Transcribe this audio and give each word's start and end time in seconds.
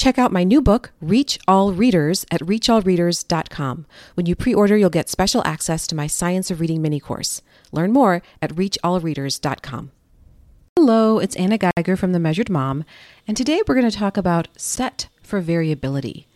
Check 0.00 0.18
out 0.18 0.32
my 0.32 0.44
new 0.44 0.62
book, 0.62 0.92
Reach 1.02 1.38
All 1.46 1.74
Readers, 1.74 2.24
at 2.30 2.40
reachallreaders.com. 2.40 3.84
When 4.14 4.24
you 4.24 4.34
pre 4.34 4.54
order, 4.54 4.74
you'll 4.74 4.88
get 4.88 5.10
special 5.10 5.42
access 5.44 5.86
to 5.88 5.94
my 5.94 6.06
Science 6.06 6.50
of 6.50 6.58
Reading 6.58 6.80
mini 6.80 7.00
course. 7.00 7.42
Learn 7.70 7.92
more 7.92 8.22
at 8.40 8.54
reachallreaders.com. 8.54 9.90
Hello, 10.74 11.18
it's 11.18 11.36
Anna 11.36 11.58
Geiger 11.58 11.96
from 11.98 12.12
The 12.12 12.18
Measured 12.18 12.48
Mom, 12.48 12.86
and 13.28 13.36
today 13.36 13.60
we're 13.68 13.74
going 13.74 13.90
to 13.90 13.94
talk 13.94 14.16
about 14.16 14.48
set 14.56 15.10
for 15.22 15.38
variability. 15.42 16.26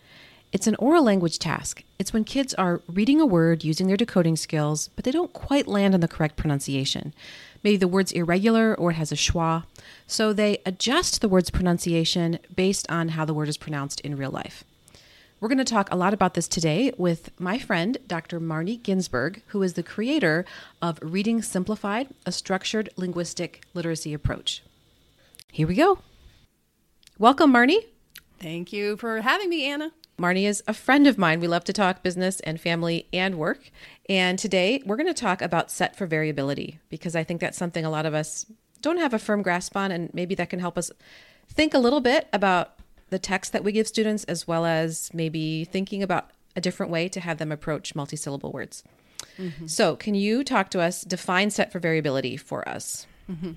It's 0.51 0.67
an 0.67 0.75
oral 0.75 1.03
language 1.03 1.39
task. 1.39 1.83
It's 1.99 2.13
when 2.13 2.23
kids 2.23 2.53
are 2.53 2.81
reading 2.87 3.19
a 3.19 3.25
word 3.25 3.63
using 3.63 3.87
their 3.87 3.97
decoding 3.97 4.35
skills, 4.35 4.89
but 4.95 5.03
they 5.03 5.11
don't 5.11 5.33
quite 5.33 5.67
land 5.67 5.93
on 5.93 5.99
the 5.99 6.07
correct 6.07 6.37
pronunciation. 6.37 7.13
Maybe 7.63 7.77
the 7.77 7.87
word's 7.87 8.11
irregular 8.11 8.73
or 8.75 8.91
it 8.91 8.95
has 8.95 9.11
a 9.11 9.15
schwa. 9.15 9.65
So 10.07 10.31
they 10.31 10.59
adjust 10.65 11.19
the 11.19 11.27
word's 11.27 11.49
pronunciation 11.49 12.39
based 12.55 12.89
on 12.89 13.09
how 13.09 13.25
the 13.25 13.33
word 13.33 13.49
is 13.49 13.57
pronounced 13.57 13.99
in 14.01 14.15
real 14.15 14.31
life. 14.31 14.63
We're 15.41 15.49
going 15.49 15.57
to 15.57 15.65
talk 15.65 15.91
a 15.91 15.97
lot 15.97 16.13
about 16.13 16.33
this 16.33 16.47
today 16.47 16.93
with 16.97 17.29
my 17.39 17.59
friend, 17.59 17.97
Dr. 18.07 18.39
Marnie 18.39 18.81
Ginsberg, 18.81 19.41
who 19.47 19.61
is 19.61 19.73
the 19.73 19.83
creator 19.83 20.45
of 20.81 20.97
Reading 21.01 21.41
Simplified, 21.41 22.07
a 22.25 22.31
structured 22.31 22.89
linguistic 22.95 23.61
literacy 23.73 24.13
approach. 24.13 24.63
Here 25.51 25.67
we 25.67 25.75
go. 25.75 25.99
Welcome, 27.19 27.53
Marnie. 27.53 27.85
Thank 28.39 28.71
you 28.71 28.95
for 28.95 29.21
having 29.21 29.49
me, 29.49 29.65
Anna. 29.65 29.91
Marnie 30.17 30.47
is 30.47 30.63
a 30.67 30.73
friend 30.73 31.07
of 31.07 31.17
mine. 31.17 31.39
We 31.39 31.47
love 31.47 31.65
to 31.65 31.73
talk 31.73 32.03
business 32.03 32.39
and 32.41 32.59
family 32.59 33.07
and 33.11 33.35
work. 33.35 33.69
And 34.07 34.39
today 34.39 34.81
we're 34.85 34.95
going 34.95 35.07
to 35.07 35.13
talk 35.13 35.41
about 35.41 35.71
set 35.71 35.95
for 35.95 36.05
variability 36.05 36.79
because 36.89 37.15
I 37.15 37.23
think 37.23 37.41
that's 37.41 37.57
something 37.57 37.83
a 37.83 37.89
lot 37.89 38.05
of 38.05 38.13
us 38.13 38.45
don't 38.81 38.99
have 38.99 39.13
a 39.13 39.19
firm 39.19 39.41
grasp 39.41 39.75
on. 39.75 39.91
And 39.91 40.13
maybe 40.13 40.35
that 40.35 40.49
can 40.49 40.59
help 40.59 40.77
us 40.77 40.91
think 41.49 41.73
a 41.73 41.79
little 41.79 42.01
bit 42.01 42.27
about 42.31 42.75
the 43.09 43.19
text 43.19 43.51
that 43.53 43.63
we 43.63 43.71
give 43.71 43.87
students, 43.87 44.23
as 44.25 44.47
well 44.47 44.65
as 44.65 45.11
maybe 45.13 45.65
thinking 45.65 46.01
about 46.01 46.31
a 46.55 46.61
different 46.61 46.91
way 46.91 47.07
to 47.09 47.19
have 47.19 47.37
them 47.37 47.51
approach 47.51 47.93
multisyllable 47.93 48.51
words. 48.51 48.83
Mm-hmm. 49.37 49.67
So, 49.67 49.95
can 49.95 50.15
you 50.15 50.43
talk 50.43 50.69
to 50.71 50.81
us, 50.81 51.01
define 51.01 51.49
set 51.49 51.71
for 51.71 51.79
variability 51.79 52.37
for 52.37 52.67
us? 52.67 53.05
Mm-hmm. 53.29 53.53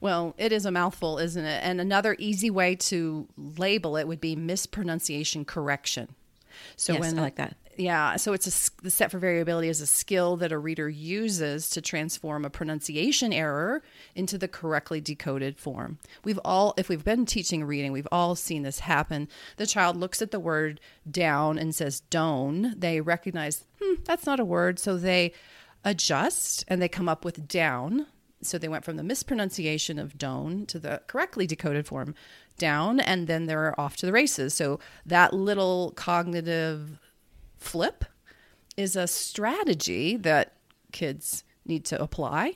Well, 0.00 0.34
it 0.38 0.52
is 0.52 0.64
a 0.64 0.70
mouthful, 0.70 1.18
isn't 1.18 1.44
it? 1.44 1.60
And 1.64 1.80
another 1.80 2.16
easy 2.18 2.50
way 2.50 2.76
to 2.76 3.26
label 3.36 3.96
it 3.96 4.06
would 4.06 4.20
be 4.20 4.36
mispronunciation 4.36 5.44
correction. 5.44 6.14
So 6.76 6.92
yes, 6.94 7.00
when 7.00 7.18
I 7.18 7.22
like 7.22 7.36
that. 7.36 7.56
Yeah, 7.76 8.16
so 8.16 8.32
it's 8.32 8.46
a 8.48 8.82
the 8.82 8.90
set 8.90 9.12
for 9.12 9.20
variability 9.20 9.68
is 9.68 9.80
a 9.80 9.86
skill 9.86 10.36
that 10.38 10.50
a 10.50 10.58
reader 10.58 10.88
uses 10.88 11.70
to 11.70 11.80
transform 11.80 12.44
a 12.44 12.50
pronunciation 12.50 13.32
error 13.32 13.84
into 14.16 14.36
the 14.36 14.48
correctly 14.48 15.00
decoded 15.00 15.60
form. 15.60 15.98
We've 16.24 16.40
all 16.44 16.74
if 16.76 16.88
we've 16.88 17.04
been 17.04 17.24
teaching 17.24 17.64
reading, 17.64 17.92
we've 17.92 18.08
all 18.10 18.34
seen 18.34 18.64
this 18.64 18.80
happen. 18.80 19.28
The 19.58 19.66
child 19.66 19.96
looks 19.96 20.20
at 20.20 20.32
the 20.32 20.40
word 20.40 20.80
down 21.08 21.56
and 21.56 21.72
says 21.72 22.00
"down." 22.00 22.74
They 22.76 23.00
recognize, 23.00 23.64
"Hmm, 23.80 24.02
that's 24.04 24.26
not 24.26 24.40
a 24.40 24.44
word." 24.44 24.80
So 24.80 24.96
they 24.96 25.32
adjust 25.84 26.64
and 26.66 26.82
they 26.82 26.88
come 26.88 27.08
up 27.08 27.24
with 27.24 27.46
down 27.46 28.06
so 28.42 28.58
they 28.58 28.68
went 28.68 28.84
from 28.84 28.96
the 28.96 29.02
mispronunciation 29.02 29.98
of 29.98 30.16
down 30.16 30.66
to 30.66 30.78
the 30.78 31.02
correctly 31.06 31.46
decoded 31.46 31.86
form 31.86 32.14
down, 32.58 33.00
and 33.00 33.26
then 33.26 33.46
they're 33.46 33.78
off 33.80 33.96
to 33.96 34.06
the 34.06 34.12
races. 34.12 34.54
So 34.54 34.80
that 35.06 35.32
little 35.32 35.92
cognitive 35.96 36.98
flip 37.56 38.04
is 38.76 38.96
a 38.96 39.06
strategy 39.06 40.16
that 40.16 40.54
kids 40.92 41.44
need 41.68 41.84
to 41.86 42.00
apply. 42.00 42.54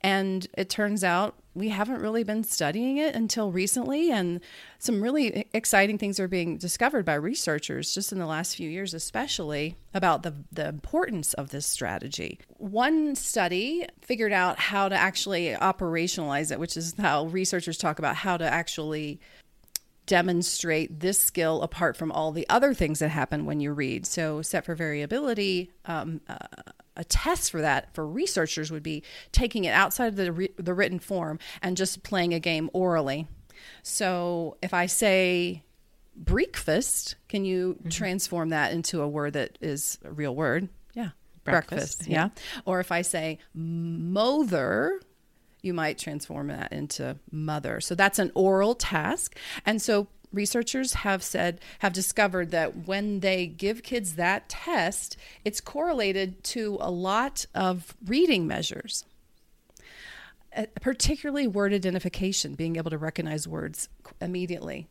And 0.00 0.46
it 0.56 0.68
turns 0.68 1.04
out 1.04 1.36
we 1.54 1.68
haven't 1.68 2.00
really 2.00 2.24
been 2.24 2.42
studying 2.42 2.96
it 2.96 3.14
until 3.14 3.52
recently. 3.52 4.10
And 4.10 4.40
some 4.78 5.00
really 5.00 5.46
exciting 5.52 5.98
things 5.98 6.18
are 6.18 6.26
being 6.26 6.56
discovered 6.56 7.04
by 7.04 7.14
researchers 7.14 7.94
just 7.94 8.12
in 8.12 8.18
the 8.18 8.26
last 8.26 8.56
few 8.56 8.68
years, 8.68 8.92
especially 8.92 9.76
about 9.92 10.24
the, 10.24 10.34
the 10.50 10.68
importance 10.68 11.32
of 11.34 11.50
this 11.50 11.66
strategy. 11.66 12.40
One 12.56 13.14
study 13.14 13.86
figured 14.02 14.32
out 14.32 14.58
how 14.58 14.88
to 14.88 14.96
actually 14.96 15.48
operationalize 15.48 16.50
it, 16.50 16.58
which 16.58 16.76
is 16.76 16.94
how 16.98 17.26
researchers 17.26 17.78
talk 17.78 17.98
about 17.98 18.16
how 18.16 18.36
to 18.36 18.44
actually 18.44 19.20
demonstrate 20.06 21.00
this 21.00 21.18
skill 21.18 21.62
apart 21.62 21.96
from 21.96 22.12
all 22.12 22.32
the 22.32 22.46
other 22.48 22.74
things 22.74 22.98
that 22.98 23.08
happen 23.08 23.46
when 23.46 23.60
you 23.60 23.72
read. 23.72 24.06
So, 24.06 24.42
set 24.42 24.64
for 24.64 24.74
variability, 24.74 25.70
um, 25.86 26.20
uh, 26.28 26.36
a 26.96 27.04
test 27.04 27.50
for 27.50 27.60
that 27.60 27.94
for 27.94 28.06
researchers 28.06 28.70
would 28.70 28.82
be 28.82 29.02
taking 29.32 29.64
it 29.64 29.72
outside 29.72 30.06
of 30.06 30.16
the, 30.16 30.32
re- 30.32 30.54
the 30.56 30.74
written 30.74 30.98
form 30.98 31.38
and 31.62 31.76
just 31.76 32.02
playing 32.02 32.34
a 32.34 32.40
game 32.40 32.70
orally. 32.72 33.26
So, 33.82 34.56
if 34.62 34.74
I 34.74 34.86
say 34.86 35.62
breakfast, 36.16 37.16
can 37.28 37.44
you 37.44 37.74
mm-hmm. 37.74 37.88
transform 37.88 38.50
that 38.50 38.72
into 38.72 39.02
a 39.02 39.08
word 39.08 39.32
that 39.34 39.58
is 39.60 39.98
a 40.04 40.12
real 40.12 40.34
word? 40.34 40.68
Yeah. 40.94 41.10
Breakfast. 41.44 41.98
breakfast 41.98 42.06
yeah. 42.06 42.28
yeah. 42.34 42.42
Or 42.64 42.80
if 42.80 42.92
I 42.92 43.02
say 43.02 43.38
mother, 43.54 45.00
you 45.62 45.74
might 45.74 45.98
transform 45.98 46.48
that 46.48 46.72
into 46.72 47.16
mother. 47.30 47.80
So 47.80 47.94
that's 47.94 48.18
an 48.18 48.30
oral 48.34 48.74
task. 48.74 49.36
And 49.66 49.80
so 49.80 50.08
researchers 50.34 50.94
have 50.94 51.22
said 51.22 51.60
have 51.80 51.92
discovered 51.92 52.50
that 52.50 52.86
when 52.86 53.20
they 53.20 53.46
give 53.46 53.82
kids 53.82 54.16
that 54.16 54.48
test, 54.48 55.16
it's 55.44 55.60
correlated 55.60 56.42
to 56.44 56.76
a 56.80 56.90
lot 56.90 57.46
of 57.54 57.94
reading 58.04 58.46
measures. 58.46 59.04
Uh, 60.56 60.66
particularly 60.80 61.48
word 61.48 61.72
identification, 61.72 62.54
being 62.54 62.76
able 62.76 62.90
to 62.90 62.98
recognize 62.98 63.48
words 63.48 63.88
immediately. 64.20 64.86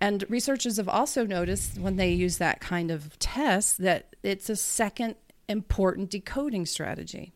And 0.00 0.24
researchers 0.28 0.76
have 0.76 0.88
also 0.88 1.26
noticed 1.26 1.78
when 1.78 1.96
they 1.96 2.12
use 2.12 2.38
that 2.38 2.60
kind 2.60 2.92
of 2.92 3.18
test 3.18 3.78
that 3.78 4.14
it's 4.22 4.48
a 4.48 4.54
second 4.54 5.16
important 5.48 6.10
decoding 6.10 6.64
strategy. 6.64 7.32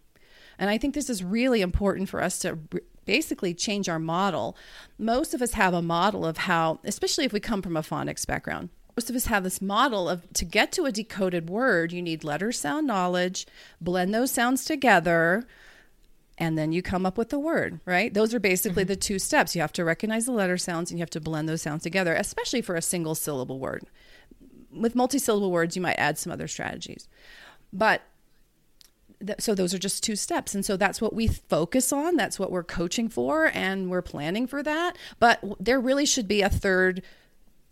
And 0.56 0.70
I 0.70 0.78
think 0.78 0.94
this 0.94 1.10
is 1.10 1.24
really 1.24 1.62
important 1.62 2.08
for 2.08 2.22
us 2.22 2.38
to 2.40 2.58
basically 3.04 3.54
change 3.54 3.88
our 3.88 3.98
model. 3.98 4.56
Most 4.98 5.34
of 5.34 5.42
us 5.42 5.52
have 5.52 5.74
a 5.74 5.82
model 5.82 6.24
of 6.24 6.38
how, 6.38 6.80
especially 6.84 7.24
if 7.24 7.32
we 7.32 7.40
come 7.40 7.62
from 7.62 7.76
a 7.76 7.82
phonics 7.82 8.26
background, 8.26 8.70
most 8.96 9.10
of 9.10 9.16
us 9.16 9.26
have 9.26 9.42
this 9.42 9.60
model 9.60 10.08
of 10.08 10.32
to 10.34 10.44
get 10.44 10.70
to 10.72 10.84
a 10.84 10.92
decoded 10.92 11.50
word, 11.50 11.92
you 11.92 12.00
need 12.00 12.22
letter 12.22 12.52
sound 12.52 12.86
knowledge, 12.86 13.46
blend 13.80 14.14
those 14.14 14.30
sounds 14.30 14.64
together, 14.64 15.46
and 16.38 16.56
then 16.56 16.72
you 16.72 16.82
come 16.82 17.06
up 17.06 17.18
with 17.18 17.30
the 17.30 17.38
word, 17.38 17.80
right? 17.84 18.12
Those 18.12 18.34
are 18.34 18.40
basically 18.40 18.84
mm-hmm. 18.84 18.88
the 18.88 18.96
two 18.96 19.18
steps. 19.18 19.54
You 19.54 19.60
have 19.60 19.72
to 19.74 19.84
recognize 19.84 20.26
the 20.26 20.32
letter 20.32 20.56
sounds 20.56 20.90
and 20.90 20.98
you 20.98 21.02
have 21.02 21.10
to 21.10 21.20
blend 21.20 21.48
those 21.48 21.62
sounds 21.62 21.82
together, 21.82 22.14
especially 22.14 22.62
for 22.62 22.76
a 22.76 22.82
single 22.82 23.14
syllable 23.14 23.58
word. 23.58 23.84
With 24.72 24.94
multisyllable 24.94 25.50
words, 25.50 25.76
you 25.76 25.82
might 25.82 25.98
add 25.98 26.18
some 26.18 26.32
other 26.32 26.48
strategies. 26.48 27.08
But 27.72 28.02
so 29.38 29.54
those 29.54 29.74
are 29.74 29.78
just 29.78 30.02
two 30.02 30.16
steps. 30.16 30.54
And 30.54 30.64
so 30.64 30.76
that's 30.76 31.00
what 31.00 31.14
we 31.14 31.26
focus 31.26 31.92
on. 31.92 32.16
That's 32.16 32.38
what 32.38 32.50
we're 32.50 32.64
coaching 32.64 33.08
for 33.08 33.50
and 33.54 33.90
we're 33.90 34.02
planning 34.02 34.46
for 34.46 34.62
that. 34.62 34.96
But 35.18 35.42
there 35.60 35.80
really 35.80 36.06
should 36.06 36.28
be 36.28 36.42
a 36.42 36.48
third 36.48 37.02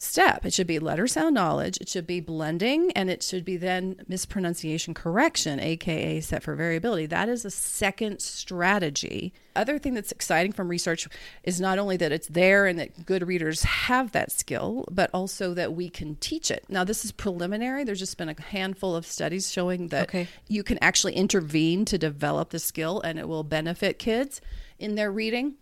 step. 0.02 0.44
It 0.44 0.52
should 0.52 0.66
be 0.66 0.78
letter 0.78 1.06
sound 1.06 1.34
knowledge, 1.34 1.78
it 1.80 1.88
should 1.88 2.06
be 2.06 2.20
blending, 2.20 2.90
and 2.92 3.08
it 3.08 3.22
should 3.22 3.44
be 3.44 3.56
then 3.56 3.96
mispronunciation 4.08 4.94
correction, 4.94 5.60
aka 5.60 6.20
set 6.20 6.42
for 6.42 6.54
variability. 6.54 7.06
That 7.06 7.28
is 7.28 7.44
a 7.44 7.50
second 7.50 8.20
strategy. 8.20 9.32
Other 9.54 9.78
thing 9.78 9.94
that's 9.94 10.12
exciting 10.12 10.52
from 10.52 10.68
research 10.68 11.08
is 11.44 11.60
not 11.60 11.78
only 11.78 11.96
that 11.98 12.10
it's 12.10 12.26
there 12.28 12.66
and 12.66 12.78
that 12.78 13.06
good 13.06 13.26
readers 13.26 13.62
have 13.62 14.12
that 14.12 14.32
skill, 14.32 14.84
but 14.90 15.10
also 15.14 15.54
that 15.54 15.74
we 15.74 15.88
can 15.88 16.16
teach 16.16 16.50
it. 16.50 16.64
Now, 16.68 16.84
this 16.84 17.04
is 17.04 17.12
preliminary. 17.12 17.84
There's 17.84 17.98
just 17.98 18.18
been 18.18 18.28
a 18.28 18.40
handful 18.40 18.96
of 18.96 19.06
studies 19.06 19.50
showing 19.50 19.88
that 19.88 20.08
okay. 20.08 20.26
you 20.48 20.62
can 20.62 20.78
actually 20.80 21.14
intervene 21.14 21.84
to 21.86 21.98
develop 21.98 22.50
the 22.50 22.58
skill 22.58 23.00
and 23.02 23.18
it 23.18 23.28
will 23.28 23.44
benefit 23.44 23.98
kids 23.98 24.40
in 24.78 24.94
their 24.94 25.12
reading. 25.12 25.54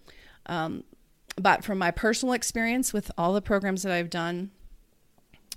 Um, 0.47 0.84
but 1.41 1.65
from 1.65 1.78
my 1.78 1.91
personal 1.91 2.34
experience 2.34 2.93
with 2.93 3.11
all 3.17 3.33
the 3.33 3.43
programs 3.43 3.83
that 3.83 3.93
I've 3.93 4.11
done 4.11 4.51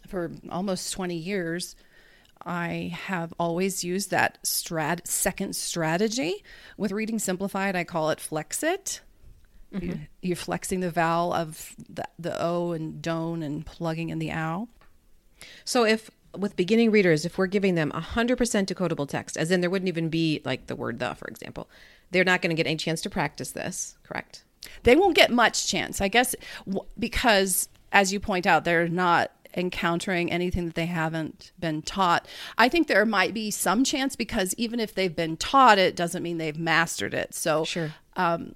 for 0.07 0.31
almost 0.49 0.93
20 0.93 1.15
years, 1.15 1.75
I 2.45 2.97
have 3.05 3.33
always 3.39 3.83
used 3.83 4.11
that 4.11 4.39
strat- 4.43 5.07
second 5.07 5.55
strategy. 5.55 6.43
With 6.77 6.91
Reading 6.91 7.19
Simplified, 7.19 7.75
I 7.75 7.83
call 7.83 8.09
it 8.09 8.19
flex 8.19 8.63
it. 8.63 9.01
Mm-hmm. 9.73 10.03
You, 10.21 10.33
are 10.33 10.37
flexing 10.37 10.81
the 10.81 10.91
vowel 10.91 11.33
of 11.33 11.75
the, 11.89 12.07
the 12.19 12.39
O 12.41 12.73
and 12.73 13.01
don't 13.01 13.41
and 13.41 13.65
plugging 13.65 14.09
in 14.09 14.19
the 14.19 14.31
ow. 14.31 14.67
So 15.65 15.83
if 15.83 16.11
with 16.37 16.55
beginning 16.55 16.91
readers, 16.91 17.25
if 17.25 17.37
we're 17.37 17.47
giving 17.47 17.75
them 17.75 17.91
100% 17.91 18.37
decodable 18.37 19.07
text, 19.07 19.37
as 19.37 19.51
in 19.51 19.61
there 19.61 19.69
wouldn't 19.69 19.89
even 19.89 20.09
be 20.09 20.41
like 20.45 20.67
the 20.67 20.75
word 20.75 20.99
the, 20.99 21.13
for 21.15 21.27
example, 21.27 21.69
they're 22.11 22.23
not 22.23 22.41
going 22.41 22.49
to 22.49 22.55
get 22.55 22.67
any 22.67 22.77
chance 22.77 23.01
to 23.01 23.09
practice 23.09 23.51
this, 23.51 23.97
correct? 24.03 24.43
They 24.83 24.95
won't 24.95 25.15
get 25.15 25.31
much 25.31 25.67
chance, 25.67 26.01
I 26.01 26.07
guess, 26.07 26.35
because 26.97 27.69
as 27.91 28.11
you 28.11 28.19
point 28.19 28.45
out, 28.47 28.65
they're 28.65 28.87
not 28.87 29.31
encountering 29.55 30.31
anything 30.31 30.65
that 30.65 30.75
they 30.75 30.87
haven't 30.87 31.51
been 31.59 31.81
taught. 31.81 32.27
I 32.57 32.69
think 32.69 32.87
there 32.87 33.05
might 33.05 33.33
be 33.33 33.51
some 33.51 33.83
chance 33.83 34.15
because 34.15 34.53
even 34.55 34.79
if 34.79 34.95
they've 34.95 35.15
been 35.15 35.37
taught 35.37 35.77
it, 35.77 35.95
doesn't 35.95 36.23
mean 36.23 36.37
they've 36.37 36.57
mastered 36.57 37.13
it. 37.13 37.33
So, 37.33 37.65
sure. 37.65 37.91
Um, 38.15 38.55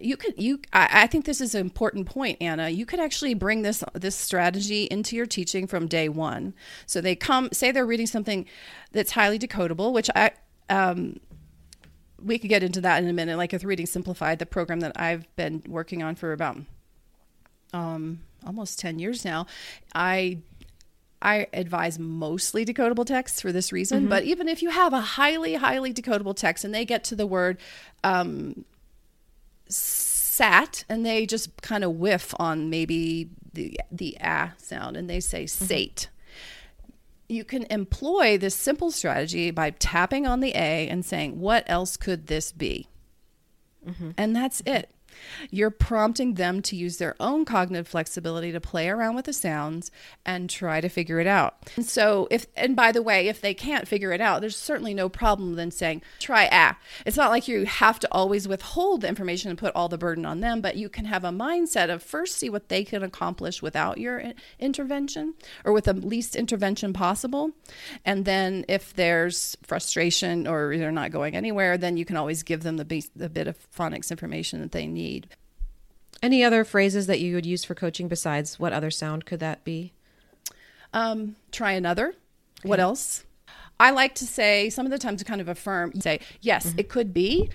you 0.00 0.16
could 0.16 0.34
you 0.36 0.60
I, 0.72 0.88
I 1.02 1.06
think 1.06 1.24
this 1.24 1.40
is 1.40 1.54
an 1.54 1.60
important 1.60 2.06
point 2.06 2.38
anna 2.40 2.68
you 2.68 2.84
could 2.84 2.98
actually 2.98 3.32
bring 3.34 3.62
this 3.62 3.84
this 3.92 4.16
strategy 4.16 4.84
into 4.84 5.14
your 5.14 5.26
teaching 5.26 5.68
from 5.68 5.86
day 5.86 6.08
one 6.08 6.52
so 6.84 7.00
they 7.00 7.14
come 7.14 7.48
say 7.52 7.70
they're 7.70 7.86
reading 7.86 8.08
something 8.08 8.46
that's 8.90 9.12
highly 9.12 9.38
decodable 9.38 9.92
which 9.92 10.10
i 10.16 10.32
um, 10.68 11.20
we 12.24 12.38
could 12.38 12.48
get 12.48 12.62
into 12.62 12.80
that 12.80 13.02
in 13.02 13.08
a 13.08 13.12
minute 13.12 13.36
like 13.36 13.52
with 13.52 13.64
reading 13.64 13.86
simplified 13.86 14.38
the 14.38 14.46
program 14.46 14.80
that 14.80 14.92
i've 14.96 15.34
been 15.36 15.62
working 15.66 16.02
on 16.02 16.14
for 16.14 16.32
about 16.32 16.58
um, 17.72 18.20
almost 18.46 18.78
10 18.78 18.98
years 18.98 19.24
now 19.24 19.46
i 19.94 20.38
I 21.24 21.46
advise 21.54 21.98
mostly 21.98 22.66
decodable 22.66 23.06
texts 23.06 23.40
for 23.40 23.50
this 23.50 23.72
reason. 23.72 24.00
Mm-hmm. 24.00 24.08
But 24.10 24.24
even 24.24 24.46
if 24.46 24.62
you 24.62 24.68
have 24.68 24.92
a 24.92 25.00
highly, 25.00 25.54
highly 25.54 25.94
decodable 25.94 26.36
text 26.36 26.66
and 26.66 26.74
they 26.74 26.84
get 26.84 27.02
to 27.04 27.16
the 27.16 27.26
word 27.26 27.56
um, 28.04 28.66
sat 29.68 30.84
and 30.88 31.04
they 31.04 31.24
just 31.24 31.62
kind 31.62 31.82
of 31.82 31.92
whiff 31.92 32.34
on 32.38 32.68
maybe 32.68 33.30
the 33.52 33.80
the 33.90 34.16
ah 34.20 34.52
sound 34.58 34.96
and 34.96 35.08
they 35.08 35.20
say 35.20 35.44
mm-hmm. 35.44 36.10
You 37.28 37.44
can 37.44 37.66
employ 37.70 38.38
this 38.38 38.54
simple 38.54 38.90
strategy 38.90 39.50
by 39.50 39.70
tapping 39.70 40.26
on 40.26 40.40
the 40.40 40.50
A 40.50 40.88
and 40.88 41.04
saying, 41.04 41.40
What 41.40 41.64
else 41.66 41.96
could 41.96 42.26
this 42.26 42.52
be? 42.52 42.88
Mm-hmm. 43.86 44.10
And 44.16 44.34
that's 44.34 44.62
it. 44.66 44.90
You're 45.50 45.70
prompting 45.70 46.34
them 46.34 46.62
to 46.62 46.76
use 46.76 46.98
their 46.98 47.14
own 47.20 47.44
cognitive 47.44 47.88
flexibility 47.88 48.52
to 48.52 48.60
play 48.60 48.88
around 48.88 49.14
with 49.14 49.26
the 49.26 49.32
sounds 49.32 49.90
and 50.24 50.48
try 50.48 50.80
to 50.80 50.88
figure 50.88 51.20
it 51.20 51.26
out. 51.26 51.56
And 51.76 51.86
so, 51.86 52.28
if, 52.30 52.46
and 52.56 52.76
by 52.76 52.92
the 52.92 53.02
way, 53.02 53.28
if 53.28 53.40
they 53.40 53.54
can't 53.54 53.88
figure 53.88 54.12
it 54.12 54.20
out, 54.20 54.40
there's 54.40 54.56
certainly 54.56 54.94
no 54.94 55.08
problem 55.08 55.54
then 55.54 55.70
saying, 55.70 56.02
try 56.18 56.48
ah. 56.50 56.78
It's 57.06 57.16
not 57.16 57.30
like 57.30 57.48
you 57.48 57.66
have 57.66 57.98
to 58.00 58.08
always 58.12 58.48
withhold 58.48 59.02
the 59.02 59.08
information 59.08 59.50
and 59.50 59.58
put 59.58 59.74
all 59.74 59.88
the 59.88 59.98
burden 59.98 60.24
on 60.24 60.40
them, 60.40 60.60
but 60.60 60.76
you 60.76 60.88
can 60.88 61.04
have 61.04 61.24
a 61.24 61.30
mindset 61.30 61.90
of 61.90 62.02
first 62.02 62.36
see 62.36 62.50
what 62.50 62.68
they 62.68 62.84
can 62.84 63.02
accomplish 63.02 63.62
without 63.62 63.98
your 63.98 64.32
intervention 64.58 65.34
or 65.64 65.72
with 65.72 65.84
the 65.84 65.92
least 65.92 66.36
intervention 66.36 66.92
possible. 66.92 67.50
And 68.04 68.24
then 68.24 68.64
if 68.68 68.94
there's 68.94 69.56
frustration 69.62 70.46
or 70.46 70.76
they're 70.76 70.92
not 70.92 71.10
going 71.10 71.36
anywhere, 71.36 71.76
then 71.78 71.96
you 71.96 72.04
can 72.04 72.16
always 72.16 72.42
give 72.42 72.62
them 72.62 72.76
the, 72.76 73.04
the 73.14 73.28
bit 73.28 73.48
of 73.48 73.56
phonics 73.70 74.10
information 74.10 74.60
that 74.60 74.72
they 74.72 74.86
need 74.86 75.03
need. 75.04 75.28
Any 76.22 76.42
other 76.42 76.64
phrases 76.64 77.06
that 77.06 77.20
you 77.20 77.34
would 77.34 77.46
use 77.46 77.64
for 77.64 77.74
coaching 77.74 78.08
besides 78.08 78.58
what 78.58 78.72
other 78.72 78.90
sound 78.90 79.26
could 79.26 79.40
that 79.40 79.62
be? 79.64 79.92
Um, 80.92 81.36
try 81.52 81.72
another. 81.72 82.08
Okay. 82.08 82.68
What 82.68 82.80
else? 82.80 83.24
I 83.78 83.90
like 83.90 84.14
to 84.16 84.26
say 84.26 84.70
some 84.70 84.86
of 84.86 84.92
the 84.92 84.98
times 84.98 85.20
to 85.20 85.24
kind 85.24 85.40
of 85.40 85.48
affirm, 85.48 86.00
say, 86.00 86.20
yes, 86.40 86.68
mm-hmm. 86.68 86.78
it 86.78 86.88
could 86.88 87.12
be. 87.12 87.50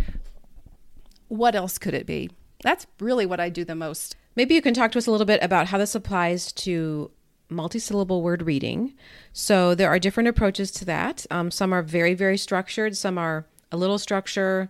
What 1.30 1.56
else 1.56 1.78
could 1.78 1.94
it 1.94 2.06
be? 2.06 2.30
That's 2.62 2.86
really 3.00 3.26
what 3.26 3.40
I 3.40 3.50
do 3.50 3.64
the 3.64 3.76
most. 3.76 4.16
Maybe 4.36 4.54
you 4.54 4.62
can 4.62 4.74
talk 4.74 4.92
to 4.92 4.98
us 4.98 5.08
a 5.08 5.12
little 5.12 5.26
bit 5.26 5.42
about 5.42 5.68
how 5.68 5.78
this 5.78 5.96
applies 5.96 6.52
to 6.54 7.12
multisyllable 7.50 8.22
word 8.22 8.44
reading. 8.44 8.94
So 9.34 9.74
there 9.74 9.90
are 9.90 10.00
different 10.00 10.30
approaches 10.30 10.72
to 10.72 10.86
that. 10.86 11.26
Um, 11.32 11.50
some 11.50 11.74
are 11.74 11.82
very, 11.82 12.14
very 12.14 12.38
structured, 12.38 12.96
some 12.96 13.18
are 13.18 13.46
a 13.72 13.78
little 13.78 13.98
structure, 13.98 14.70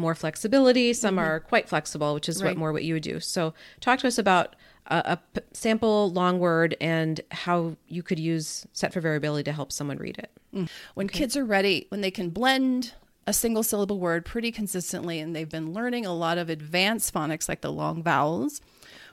more 0.00 0.14
flexibility. 0.14 0.92
Some 0.92 1.16
mm-hmm. 1.16 1.24
are 1.24 1.40
quite 1.40 1.68
flexible, 1.68 2.14
which 2.14 2.28
is 2.28 2.42
right. 2.42 2.50
what 2.50 2.56
more 2.58 2.72
what 2.72 2.84
you 2.84 2.94
would 2.94 3.02
do. 3.02 3.20
So, 3.20 3.54
talk 3.80 4.00
to 4.00 4.08
us 4.08 4.18
about 4.18 4.56
a, 4.86 5.18
a, 5.36 5.42
sample 5.52 6.10
long 6.10 6.38
word 6.38 6.76
and 6.80 7.20
how 7.30 7.76
you 7.86 8.02
could 8.02 8.18
use 8.18 8.66
set 8.72 8.92
for 8.92 9.00
variability 9.00 9.44
to 9.44 9.52
help 9.52 9.72
someone 9.72 9.98
read 9.98 10.18
it. 10.18 10.30
Mm. 10.54 10.68
When 10.94 11.06
okay. 11.06 11.20
kids 11.20 11.36
are 11.36 11.44
ready, 11.44 11.86
when 11.90 12.00
they 12.00 12.10
can 12.10 12.30
blend 12.30 12.94
a 13.26 13.32
single 13.32 13.62
syllable 13.62 14.00
word 14.00 14.24
pretty 14.24 14.50
consistently, 14.50 15.20
and 15.20 15.36
they've 15.36 15.48
been 15.48 15.72
learning 15.72 16.06
a 16.06 16.14
lot 16.14 16.38
of 16.38 16.50
advanced 16.50 17.14
phonics 17.14 17.48
like 17.48 17.60
the 17.60 17.70
long 17.70 18.02
vowels 18.02 18.60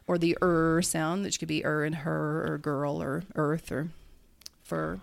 or 0.07 0.17
the 0.17 0.37
er 0.41 0.81
sound, 0.81 1.23
which 1.23 1.39
could 1.39 1.47
be 1.47 1.63
er 1.65 1.83
and 1.83 1.95
her 1.95 2.51
or 2.51 2.57
girl 2.57 3.01
or 3.01 3.23
earth 3.35 3.71
or 3.71 3.89
fur. 4.63 4.99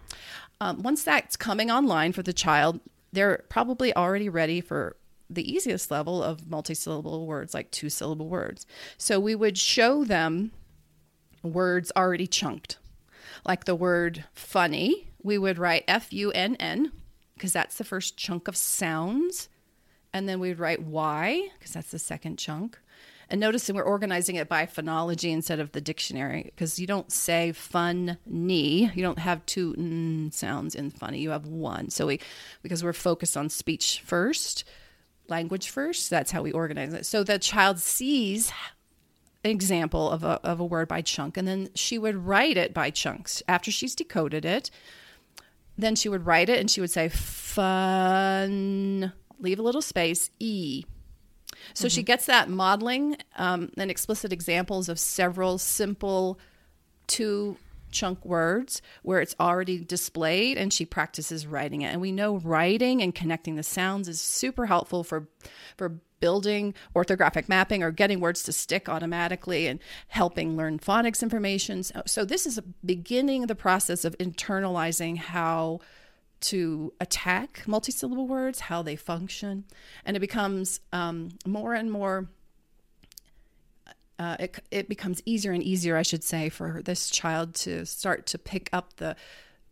Um, 0.61 0.83
once 0.83 1.05
that's 1.05 1.37
coming 1.37 1.71
online 1.71 2.13
for 2.13 2.23
the 2.23 2.33
child, 2.33 2.81
they're 3.13 3.45
probably 3.49 3.95
already 3.95 4.29
ready 4.29 4.61
for 4.61 4.97
the 5.31 5.51
easiest 5.51 5.91
level 5.91 6.23
of 6.23 6.43
multisyllable 6.43 7.27
words, 7.27 7.55
like 7.55 7.71
two 7.71 7.89
syllable 7.89 8.29
words. 8.29 8.67
So 8.99 9.19
we 9.19 9.35
would 9.35 9.57
show 9.59 10.05
them 10.05 10.53
words 11.43 11.91
already 11.97 12.27
chunked. 12.27 12.79
Like 13.47 13.65
the 13.65 13.75
word 13.75 14.25
funny, 14.33 15.09
we 15.23 15.39
would 15.39 15.59
write 15.59 15.85
F 15.89 16.13
U 16.13 16.31
N 16.33 16.57
N, 16.57 16.93
because 17.35 17.53
that's 17.53 17.77
the 17.77 17.85
first 17.85 18.17
chunk 18.17 18.49
of 18.49 18.57
sounds. 18.57 19.49
And 20.13 20.29
then 20.29 20.39
we'd 20.39 20.61
write 20.61 20.83
Y, 20.83 21.49
because 21.59 21.73
that's 21.73 21.91
the 21.91 21.99
second 21.99 22.39
chunk. 22.39 22.79
And 23.29 23.41
notice 23.41 23.67
that 23.67 23.75
we're 23.75 23.83
organizing 23.83 24.37
it 24.37 24.49
by 24.49 24.67
phonology 24.67 25.33
instead 25.33 25.59
of 25.59 25.73
the 25.73 25.81
dictionary, 25.81 26.45
because 26.45 26.79
you 26.79 26.87
don't 26.87 27.11
say 27.11 27.53
fun 27.53 28.19
knee. 28.27 28.91
You 28.95 29.03
don't 29.03 29.19
have 29.19 29.45
two 29.47 30.31
sounds 30.31 30.75
in 30.75 30.91
funny. 30.91 31.21
You 31.21 31.31
have 31.31 31.47
one. 31.47 31.89
So 31.89 32.07
we, 32.07 32.21
because 32.63 32.85
we're 32.85 32.93
focused 32.93 33.37
on 33.37 33.49
speech 33.49 34.03
first, 34.05 34.65
language 35.29 35.71
first. 35.71 36.11
That's 36.11 36.31
how 36.31 36.43
we 36.43 36.53
organize 36.53 36.93
it. 36.93 37.07
So 37.07 37.25
the 37.25 37.39
child 37.39 37.79
sees 37.79 38.53
an 39.45 39.51
example 39.51 40.11
of 40.11 40.25
a, 40.25 40.41
of 40.43 40.61
a 40.61 40.65
word 40.65 40.89
by 40.89 41.03
chunk, 41.03 41.37
and 41.37 41.47
then 41.47 41.69
she 41.75 41.99
would 41.99 42.17
write 42.17 42.57
it 42.57 42.73
by 42.73 42.91
chunks. 42.91 43.43
After 43.47 43.71
she's 43.71 43.95
decoded 43.95 44.45
it, 44.45 44.71
then 45.77 45.97
she 45.97 46.09
would 46.09 46.27
write 46.27 46.49
it 46.49 46.61
and 46.61 46.71
she 46.71 46.81
would 46.81 46.91
say 46.91 47.09
fun, 47.09 48.13
leave 49.39 49.59
a 49.59 49.63
little 49.63 49.83
space, 49.83 50.31
E. 50.39 50.85
So 51.73 51.87
mm-hmm. 51.87 51.95
she 51.95 52.03
gets 52.03 52.27
that 52.27 52.49
modeling 52.49 53.17
um, 53.37 53.71
and 53.77 53.91
explicit 53.91 54.33
examples 54.33 54.89
of 54.89 54.99
several 54.99 55.59
simple 55.59 56.39
two 57.07 57.57
chunk 57.95 58.25
words 58.25 58.83
where 59.03 59.21
it's 59.21 59.35
already 59.41 59.79
displayed 59.79 60.59
and 60.59 60.73
she 60.73 60.85
practices 60.85 61.47
writing 61.47 61.83
it. 61.83 61.87
And 61.87 62.01
we 62.01 62.13
know 62.13 62.37
writing 62.39 63.01
and 63.01 63.15
connecting 63.15 63.55
the 63.57 63.63
sounds 63.63 64.09
is 64.09 64.21
super 64.21 64.67
helpful 64.67 65.05
for 65.05 65.29
for 65.77 66.01
building 66.21 66.73
orthographic 66.97 67.49
mapping 67.49 67.83
or 67.83 67.91
getting 67.91 68.19
words 68.19 68.43
to 68.45 68.53
stick 68.53 68.89
automatically 68.89 69.67
and 69.67 69.79
helping 70.09 70.57
learn 70.57 70.79
phonics 70.79 71.23
information. 71.23 71.83
So, 71.83 72.03
so 72.07 72.25
this 72.25 72.47
is 72.47 72.61
beginning 72.85 73.47
the 73.47 73.55
process 73.55 74.07
of 74.07 74.17
internalizing 74.19 75.19
how 75.19 75.81
to 76.41 76.93
attack 77.01 77.63
multisyllable 77.67 78.27
words, 78.27 78.61
how 78.61 78.83
they 78.83 78.97
function, 78.97 79.65
and 80.05 80.17
it 80.17 80.21
becomes 80.21 80.81
um, 80.93 81.31
more 81.47 81.75
and 81.75 81.91
more 81.91 82.29
uh, 84.19 84.37
it, 84.39 84.59
it 84.71 84.89
becomes 84.89 85.23
easier 85.25 85.53
and 85.53 85.63
easier, 85.63 85.97
I 85.97 86.03
should 86.03 86.25
say, 86.25 86.49
for 86.49 86.83
this 86.85 87.11
child 87.11 87.55
to 87.57 87.85
start 87.85 88.27
to 88.27 88.39
pick 88.39 88.69
up 88.73 88.97
the 88.97 89.17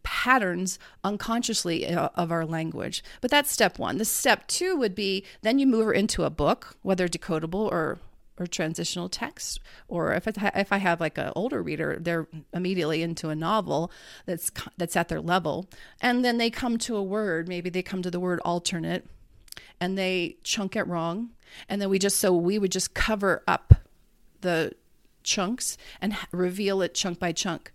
patterns 0.02 0.78
unconsciously 1.04 1.86
uh, 1.86 2.08
of 2.16 2.32
our 2.32 2.44
language. 2.44 3.04
But 3.20 3.30
that's 3.30 3.50
step 3.50 3.78
one. 3.78 3.98
The 3.98 4.04
step 4.04 4.46
two 4.48 4.76
would 4.76 4.94
be 4.94 5.24
then 5.42 5.58
you 5.58 5.66
move 5.66 5.86
her 5.86 5.92
into 5.92 6.24
a 6.24 6.30
book, 6.30 6.76
whether 6.82 7.08
decodable 7.08 7.70
or 7.70 7.98
or 8.38 8.46
transitional 8.46 9.10
text, 9.10 9.60
or 9.88 10.14
if 10.14 10.26
it, 10.26 10.36
if 10.54 10.72
I 10.72 10.78
have 10.78 11.00
like 11.00 11.18
an 11.18 11.32
older 11.36 11.62
reader, 11.62 11.98
they're 12.00 12.26
immediately 12.52 13.02
into 13.02 13.28
a 13.28 13.36
novel 13.36 13.92
that's 14.26 14.50
that's 14.76 14.96
at 14.96 15.08
their 15.08 15.20
level, 15.20 15.68
and 16.00 16.24
then 16.24 16.38
they 16.38 16.50
come 16.50 16.78
to 16.78 16.96
a 16.96 17.02
word. 17.02 17.46
Maybe 17.46 17.70
they 17.70 17.82
come 17.82 18.02
to 18.02 18.10
the 18.10 18.20
word 18.20 18.40
alternate, 18.44 19.06
and 19.80 19.96
they 19.96 20.36
chunk 20.42 20.74
it 20.76 20.86
wrong, 20.86 21.30
and 21.68 21.80
then 21.80 21.90
we 21.90 21.98
just 21.98 22.18
so 22.18 22.32
we 22.34 22.58
would 22.58 22.72
just 22.72 22.94
cover 22.94 23.42
up 23.46 23.74
the 24.42 24.72
chunks 25.22 25.76
and 26.00 26.16
reveal 26.30 26.82
it 26.82 26.94
chunk 26.94 27.18
by 27.18 27.32
chunk 27.32 27.72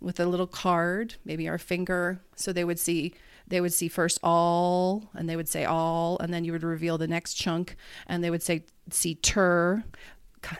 with 0.00 0.18
a 0.18 0.26
little 0.26 0.46
card, 0.46 1.14
maybe 1.24 1.48
our 1.48 1.58
finger. 1.58 2.20
So 2.34 2.52
they 2.52 2.64
would 2.64 2.78
see 2.78 3.14
they 3.48 3.60
would 3.60 3.72
see 3.72 3.88
first 3.88 4.18
all 4.22 5.10
and 5.14 5.28
they 5.28 5.36
would 5.36 5.48
say 5.48 5.64
all 5.64 6.16
and 6.20 6.32
then 6.32 6.44
you 6.44 6.52
would 6.52 6.62
reveal 6.62 6.96
the 6.96 7.08
next 7.08 7.34
chunk 7.34 7.76
and 8.06 8.22
they 8.22 8.30
would 8.30 8.42
say 8.42 8.64
see 8.90 9.16
tur 9.16 9.84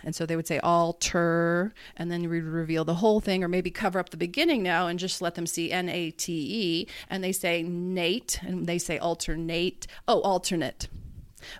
and 0.02 0.14
so 0.14 0.26
they 0.26 0.36
would 0.36 0.46
say 0.46 0.58
alter 0.58 1.72
and 1.96 2.10
then 2.10 2.28
we'd 2.28 2.40
reveal 2.40 2.84
the 2.84 2.96
whole 2.96 3.20
thing 3.20 3.42
or 3.42 3.48
maybe 3.48 3.70
cover 3.70 3.98
up 3.98 4.10
the 4.10 4.16
beginning 4.16 4.62
now 4.62 4.86
and 4.88 4.98
just 4.98 5.22
let 5.22 5.34
them 5.34 5.46
see 5.46 5.72
n-a-t-e 5.72 6.86
and 7.08 7.24
they 7.24 7.32
say 7.32 7.62
nate 7.62 8.40
and 8.42 8.66
they 8.66 8.78
say 8.78 8.98
alternate 8.98 9.86
oh 10.06 10.20
alternate 10.20 10.88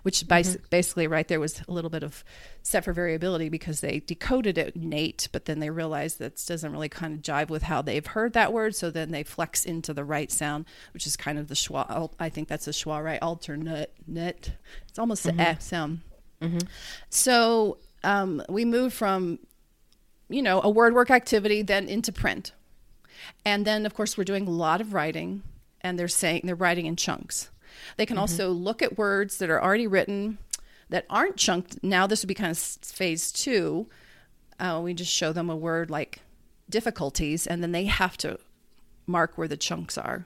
which 0.03 0.21
mm-hmm. 0.21 0.55
basically 0.69 1.07
right 1.07 1.27
there 1.27 1.39
was 1.39 1.61
a 1.67 1.71
little 1.71 1.89
bit 1.89 2.03
of 2.03 2.23
set 2.61 2.83
for 2.85 2.93
variability 2.93 3.49
because 3.49 3.81
they 3.81 3.99
decoded 3.99 4.57
it 4.57 4.75
Nate, 4.75 5.27
but 5.31 5.45
then 5.45 5.59
they 5.59 5.69
realized 5.69 6.19
that 6.19 6.43
doesn't 6.45 6.71
really 6.71 6.89
kind 6.89 7.13
of 7.13 7.21
jive 7.21 7.49
with 7.49 7.63
how 7.63 7.81
they've 7.81 8.05
heard 8.05 8.33
that 8.33 8.53
word. 8.53 8.75
So 8.75 8.89
then 8.89 9.11
they 9.11 9.23
flex 9.23 9.65
into 9.65 9.93
the 9.93 10.03
right 10.03 10.31
sound, 10.31 10.65
which 10.93 11.05
is 11.05 11.15
kind 11.15 11.37
of 11.37 11.47
the 11.47 11.55
schwa. 11.55 12.11
I 12.19 12.29
think 12.29 12.47
that's 12.47 12.67
a 12.67 12.71
schwa 12.71 13.03
right 13.03 13.21
alternate. 13.21 13.93
Net. 14.07 14.51
It's 14.87 14.99
almost 14.99 15.25
mm-hmm. 15.25 15.37
the 15.37 15.43
eh 15.43 15.57
sound. 15.57 16.01
Mm-hmm. 16.41 16.67
So 17.09 17.77
um, 18.03 18.43
we 18.49 18.65
moved 18.65 18.93
from, 18.93 19.39
you 20.29 20.41
know, 20.41 20.61
a 20.61 20.69
word 20.69 20.93
work 20.93 21.09
activity 21.09 21.61
then 21.61 21.87
into 21.87 22.11
print, 22.11 22.51
and 23.45 23.65
then 23.65 23.85
of 23.85 23.93
course 23.93 24.17
we're 24.17 24.23
doing 24.23 24.47
a 24.47 24.51
lot 24.51 24.81
of 24.81 24.93
writing, 24.93 25.43
and 25.81 25.97
they're 25.97 26.07
saying 26.07 26.41
they're 26.43 26.55
writing 26.55 26.85
in 26.85 26.95
chunks. 26.95 27.49
They 27.97 28.05
can 28.05 28.15
mm-hmm. 28.15 28.21
also 28.21 28.49
look 28.51 28.81
at 28.81 28.97
words 28.97 29.37
that 29.37 29.49
are 29.49 29.61
already 29.61 29.87
written 29.87 30.37
that 30.89 31.05
aren't 31.09 31.37
chunked, 31.37 31.83
now 31.83 32.05
this 32.05 32.21
would 32.21 32.27
be 32.27 32.35
kind 32.35 32.51
of 32.51 32.57
phase 32.57 33.31
two. 33.31 33.87
Uh, 34.59 34.79
we 34.83 34.93
just 34.93 35.11
show 35.11 35.33
them 35.33 35.49
a 35.49 35.55
word 35.55 35.89
like 35.89 36.19
difficulties, 36.69 37.47
and 37.47 37.63
then 37.63 37.71
they 37.71 37.85
have 37.85 38.15
to 38.17 38.37
mark 39.07 39.37
where 39.37 39.47
the 39.47 39.57
chunks 39.57 39.97
are. 39.97 40.25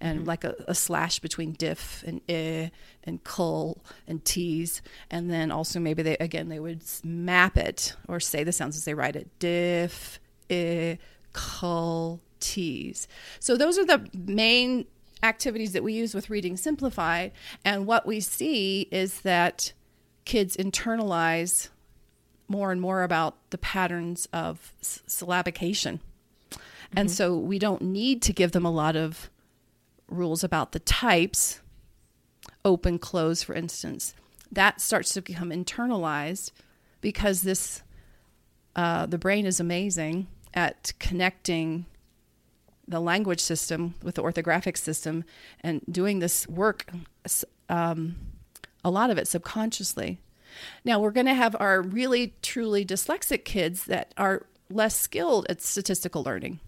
And 0.00 0.20
mm-hmm. 0.20 0.28
like 0.28 0.44
a, 0.44 0.54
a, 0.66 0.74
slash 0.74 1.18
between 1.18 1.52
diff 1.52 2.02
and 2.04 2.22
eh 2.28 2.70
and 3.04 3.22
cull 3.22 3.84
and 4.08 4.24
tease. 4.24 4.82
And 5.10 5.30
then 5.30 5.52
also 5.52 5.78
maybe 5.78 6.02
they, 6.02 6.16
again, 6.16 6.48
they 6.48 6.58
would 6.58 6.82
map 7.04 7.56
it 7.56 7.94
or 8.08 8.18
say 8.18 8.42
the 8.42 8.50
sounds 8.50 8.76
as 8.76 8.84
they 8.84 8.94
write 8.94 9.14
it 9.14 9.28
diff, 9.38 10.18
eh, 10.50 10.96
cull, 11.34 12.20
tease. 12.40 13.06
So 13.38 13.56
those 13.56 13.78
are 13.78 13.84
the 13.84 14.08
main 14.12 14.86
activities 15.22 15.72
that 15.72 15.82
we 15.82 15.92
use 15.92 16.14
with 16.14 16.30
Reading 16.30 16.56
Simplified. 16.56 17.32
And 17.64 17.86
what 17.86 18.06
we 18.06 18.20
see 18.20 18.88
is 18.90 19.20
that 19.20 19.72
kids 20.24 20.56
internalize 20.56 21.68
more 22.48 22.72
and 22.72 22.80
more 22.80 23.02
about 23.02 23.36
the 23.50 23.58
patterns 23.58 24.28
of 24.32 24.72
syllabication. 24.82 26.00
Mm-hmm. 26.00 26.98
And 26.98 27.10
so 27.10 27.36
we 27.36 27.58
don't 27.58 27.82
need 27.82 28.20
to 28.22 28.32
give 28.32 28.52
them 28.52 28.66
a 28.66 28.70
lot 28.70 28.96
of 28.96 29.30
rules 30.08 30.44
about 30.44 30.72
the 30.72 30.80
types, 30.80 31.60
open, 32.64 32.98
close, 32.98 33.42
for 33.42 33.54
instance. 33.54 34.14
That 34.50 34.80
starts 34.80 35.14
to 35.14 35.22
become 35.22 35.50
internalized 35.50 36.52
because 37.00 37.42
this, 37.42 37.82
uh, 38.76 39.06
the 39.06 39.18
brain 39.18 39.46
is 39.46 39.58
amazing 39.58 40.26
at 40.52 40.92
connecting 40.98 41.86
the 42.92 43.00
language 43.00 43.40
system 43.40 43.94
with 44.02 44.14
the 44.14 44.22
orthographic 44.22 44.76
system 44.76 45.24
and 45.60 45.80
doing 45.90 46.18
this 46.18 46.46
work, 46.46 46.86
um, 47.68 48.16
a 48.84 48.90
lot 48.90 49.10
of 49.10 49.18
it 49.18 49.26
subconsciously. 49.26 50.20
Now, 50.84 51.00
we're 51.00 51.10
going 51.10 51.26
to 51.26 51.34
have 51.34 51.56
our 51.58 51.80
really, 51.80 52.34
truly 52.42 52.84
dyslexic 52.84 53.44
kids 53.44 53.86
that 53.86 54.12
are 54.16 54.46
less 54.70 54.94
skilled 54.94 55.46
at 55.48 55.62
statistical 55.62 56.22
learning. 56.22 56.60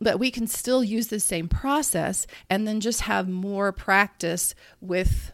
But 0.00 0.18
we 0.18 0.30
can 0.30 0.46
still 0.46 0.82
use 0.82 1.08
the 1.08 1.20
same 1.20 1.48
process 1.48 2.26
and 2.48 2.66
then 2.66 2.80
just 2.80 3.02
have 3.02 3.28
more 3.28 3.72
practice 3.72 4.54
with 4.80 5.32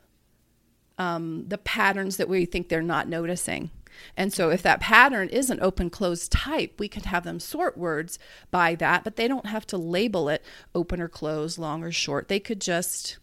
um, 0.98 1.44
the 1.46 1.58
patterns 1.58 2.16
that 2.16 2.28
we 2.28 2.46
think 2.46 2.68
they're 2.68 2.82
not 2.82 3.06
noticing. 3.06 3.70
And 4.16 4.32
so 4.32 4.50
if 4.50 4.62
that 4.62 4.80
pattern 4.80 5.28
is 5.28 5.50
an 5.50 5.60
open 5.60 5.90
closed 5.90 6.32
type, 6.32 6.78
we 6.78 6.88
could 6.88 7.06
have 7.06 7.24
them 7.24 7.40
sort 7.40 7.76
words 7.76 8.18
by 8.50 8.74
that, 8.76 9.04
but 9.04 9.16
they 9.16 9.28
don't 9.28 9.46
have 9.46 9.66
to 9.68 9.76
label 9.76 10.28
it 10.28 10.44
open 10.74 11.00
or 11.00 11.08
closed, 11.08 11.58
long 11.58 11.82
or 11.82 11.92
short. 11.92 12.28
They 12.28 12.40
could 12.40 12.60
just 12.60 13.18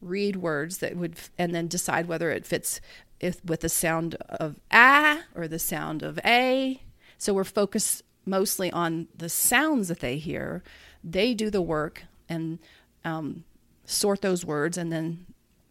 read 0.00 0.36
words 0.36 0.78
that 0.78 0.96
would 0.96 1.16
and 1.38 1.54
then 1.54 1.66
decide 1.66 2.06
whether 2.06 2.30
it 2.30 2.46
fits 2.46 2.80
if, 3.20 3.42
with 3.44 3.60
the 3.60 3.68
sound 3.68 4.16
of 4.28 4.56
a 4.70 5.20
or 5.34 5.48
the 5.48 5.58
sound 5.58 6.02
of 6.02 6.18
a. 6.24 6.82
So 7.18 7.32
we're 7.32 7.44
focused 7.44 8.02
mostly 8.26 8.70
on 8.70 9.08
the 9.16 9.28
sounds 9.28 9.88
that 9.88 10.00
they 10.00 10.18
hear. 10.18 10.62
They 11.02 11.34
do 11.34 11.50
the 11.50 11.62
work 11.62 12.04
and 12.28 12.58
um, 13.04 13.44
sort 13.84 14.22
those 14.22 14.44
words, 14.44 14.78
and 14.78 14.90
then 14.92 15.26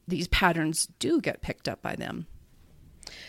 these 0.07 0.27
patterns 0.27 0.87
do 0.99 1.21
get 1.21 1.41
picked 1.41 1.67
up 1.67 1.81
by 1.81 1.95
them. 1.95 2.27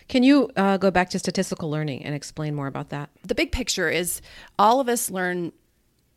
Can 0.09 0.23
you 0.23 0.51
uh, 0.57 0.77
go 0.77 0.91
back 0.91 1.11
to 1.11 1.19
statistical 1.19 1.71
learning 1.71 2.05
and 2.05 2.15
explain 2.15 2.55
more 2.55 2.67
about 2.67 2.91
that? 2.91 3.11
The 3.25 3.35
big 3.35 3.53
picture 3.53 3.89
is 3.89 4.21
all 4.59 4.81
of 4.81 4.89
us 4.89 5.11
learn 5.11 5.53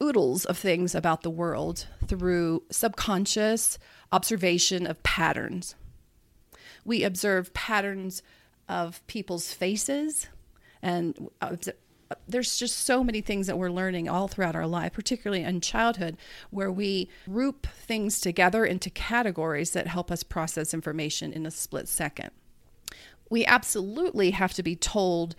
oodles 0.02 0.46
of 0.46 0.58
things 0.58 0.94
about 0.94 1.24
the 1.24 1.30
world 1.30 1.88
through 2.06 2.64
subconscious 2.70 3.80
observation 4.12 4.86
of 4.86 5.02
patterns. 5.04 5.76
We 6.86 7.04
observe 7.04 7.54
patterns 7.54 8.22
of 8.70 9.06
people's 9.08 9.52
faces, 9.52 10.28
and 10.82 11.30
uh, 11.42 11.56
there's 12.28 12.58
just 12.58 12.78
so 12.80 13.04
many 13.04 13.22
things 13.22 13.48
that 13.48 13.58
we're 13.58 13.72
learning 13.72 14.08
all 14.08 14.28
throughout 14.28 14.56
our 14.56 14.68
life, 14.68 14.94
particularly 14.94 15.44
in 15.44 15.60
childhood, 15.60 16.18
where 16.52 16.72
we 16.72 17.10
group 17.26 17.68
things 17.68 18.22
together 18.22 18.66
into 18.66 18.90
categories 18.90 19.72
that 19.72 19.88
help 19.88 20.12
us 20.12 20.24
process 20.24 20.74
information 20.74 21.34
in 21.34 21.46
a 21.46 21.52
split 21.52 21.88
second 21.88 22.32
we 23.30 23.46
absolutely 23.46 24.32
have 24.32 24.54
to 24.54 24.64
be 24.64 24.76
told 24.76 25.36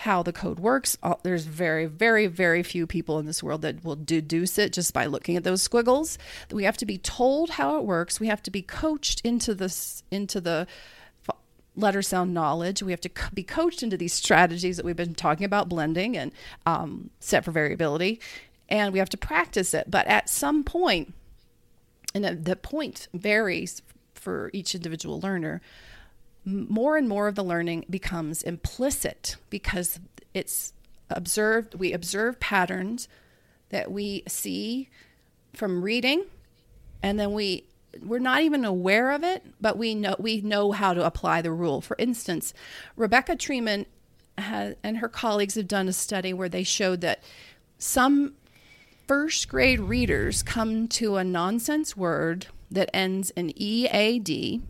how 0.00 0.22
the 0.22 0.32
code 0.32 0.60
works. 0.60 0.98
Uh, 1.02 1.14
there's 1.22 1.46
very, 1.46 1.86
very, 1.86 2.26
very 2.26 2.62
few 2.62 2.86
people 2.86 3.18
in 3.18 3.24
this 3.24 3.42
world 3.42 3.62
that 3.62 3.82
will 3.82 3.96
deduce 3.96 4.58
it 4.58 4.72
just 4.72 4.92
by 4.92 5.06
looking 5.06 5.36
at 5.36 5.44
those 5.44 5.62
squiggles. 5.62 6.18
We 6.50 6.64
have 6.64 6.76
to 6.78 6.86
be 6.86 6.98
told 6.98 7.50
how 7.50 7.78
it 7.78 7.84
works. 7.84 8.20
We 8.20 8.26
have 8.26 8.42
to 8.42 8.50
be 8.50 8.60
coached 8.60 9.22
into 9.24 9.54
this, 9.54 10.02
into 10.10 10.40
the 10.40 10.66
letter 11.76 12.02
sound 12.02 12.34
knowledge. 12.34 12.82
We 12.82 12.92
have 12.92 13.00
to 13.02 13.10
be 13.32 13.42
coached 13.42 13.82
into 13.82 13.96
these 13.96 14.12
strategies 14.12 14.76
that 14.76 14.84
we've 14.84 14.96
been 14.96 15.14
talking 15.14 15.44
about, 15.44 15.68
blending 15.68 16.16
and 16.16 16.32
um, 16.64 17.10
set 17.20 17.44
for 17.44 17.50
variability, 17.50 18.20
and 18.68 18.92
we 18.92 18.98
have 18.98 19.10
to 19.10 19.16
practice 19.16 19.74
it. 19.74 19.90
But 19.90 20.06
at 20.06 20.28
some 20.28 20.64
point, 20.64 21.14
and 22.14 22.44
the 22.44 22.56
point 22.56 23.08
varies 23.12 23.82
for 24.14 24.50
each 24.52 24.74
individual 24.74 25.20
learner 25.20 25.60
more 26.46 26.96
and 26.96 27.08
more 27.08 27.26
of 27.26 27.34
the 27.34 27.42
learning 27.42 27.84
becomes 27.90 28.42
implicit 28.42 29.36
because 29.50 29.98
it's 30.32 30.72
observed 31.10 31.74
we 31.74 31.92
observe 31.92 32.38
patterns 32.40 33.08
that 33.70 33.90
we 33.90 34.22
see 34.28 34.88
from 35.52 35.82
reading 35.82 36.24
and 37.02 37.18
then 37.18 37.32
we 37.32 37.64
we're 38.02 38.18
not 38.18 38.42
even 38.42 38.64
aware 38.64 39.10
of 39.10 39.24
it 39.24 39.44
but 39.60 39.76
we 39.76 39.94
know 39.94 40.14
we 40.18 40.40
know 40.40 40.72
how 40.72 40.94
to 40.94 41.04
apply 41.04 41.42
the 41.42 41.52
rule. 41.52 41.80
For 41.80 41.96
instance 41.98 42.54
rebecca 42.96 43.36
Treiman 43.36 43.86
has, 44.38 44.76
and 44.82 44.98
her 44.98 45.08
colleagues 45.08 45.54
have 45.56 45.68
done 45.68 45.88
a 45.88 45.92
study 45.92 46.32
where 46.32 46.48
they 46.48 46.62
showed 46.62 47.00
that 47.00 47.22
some 47.78 48.34
first 49.08 49.48
grade 49.48 49.80
readers 49.80 50.42
come 50.42 50.86
to 50.88 51.16
a 51.16 51.24
nonsense 51.24 51.96
word 51.96 52.46
that 52.70 52.90
ends 52.94 53.30
in 53.30 53.52
ead 53.56 54.60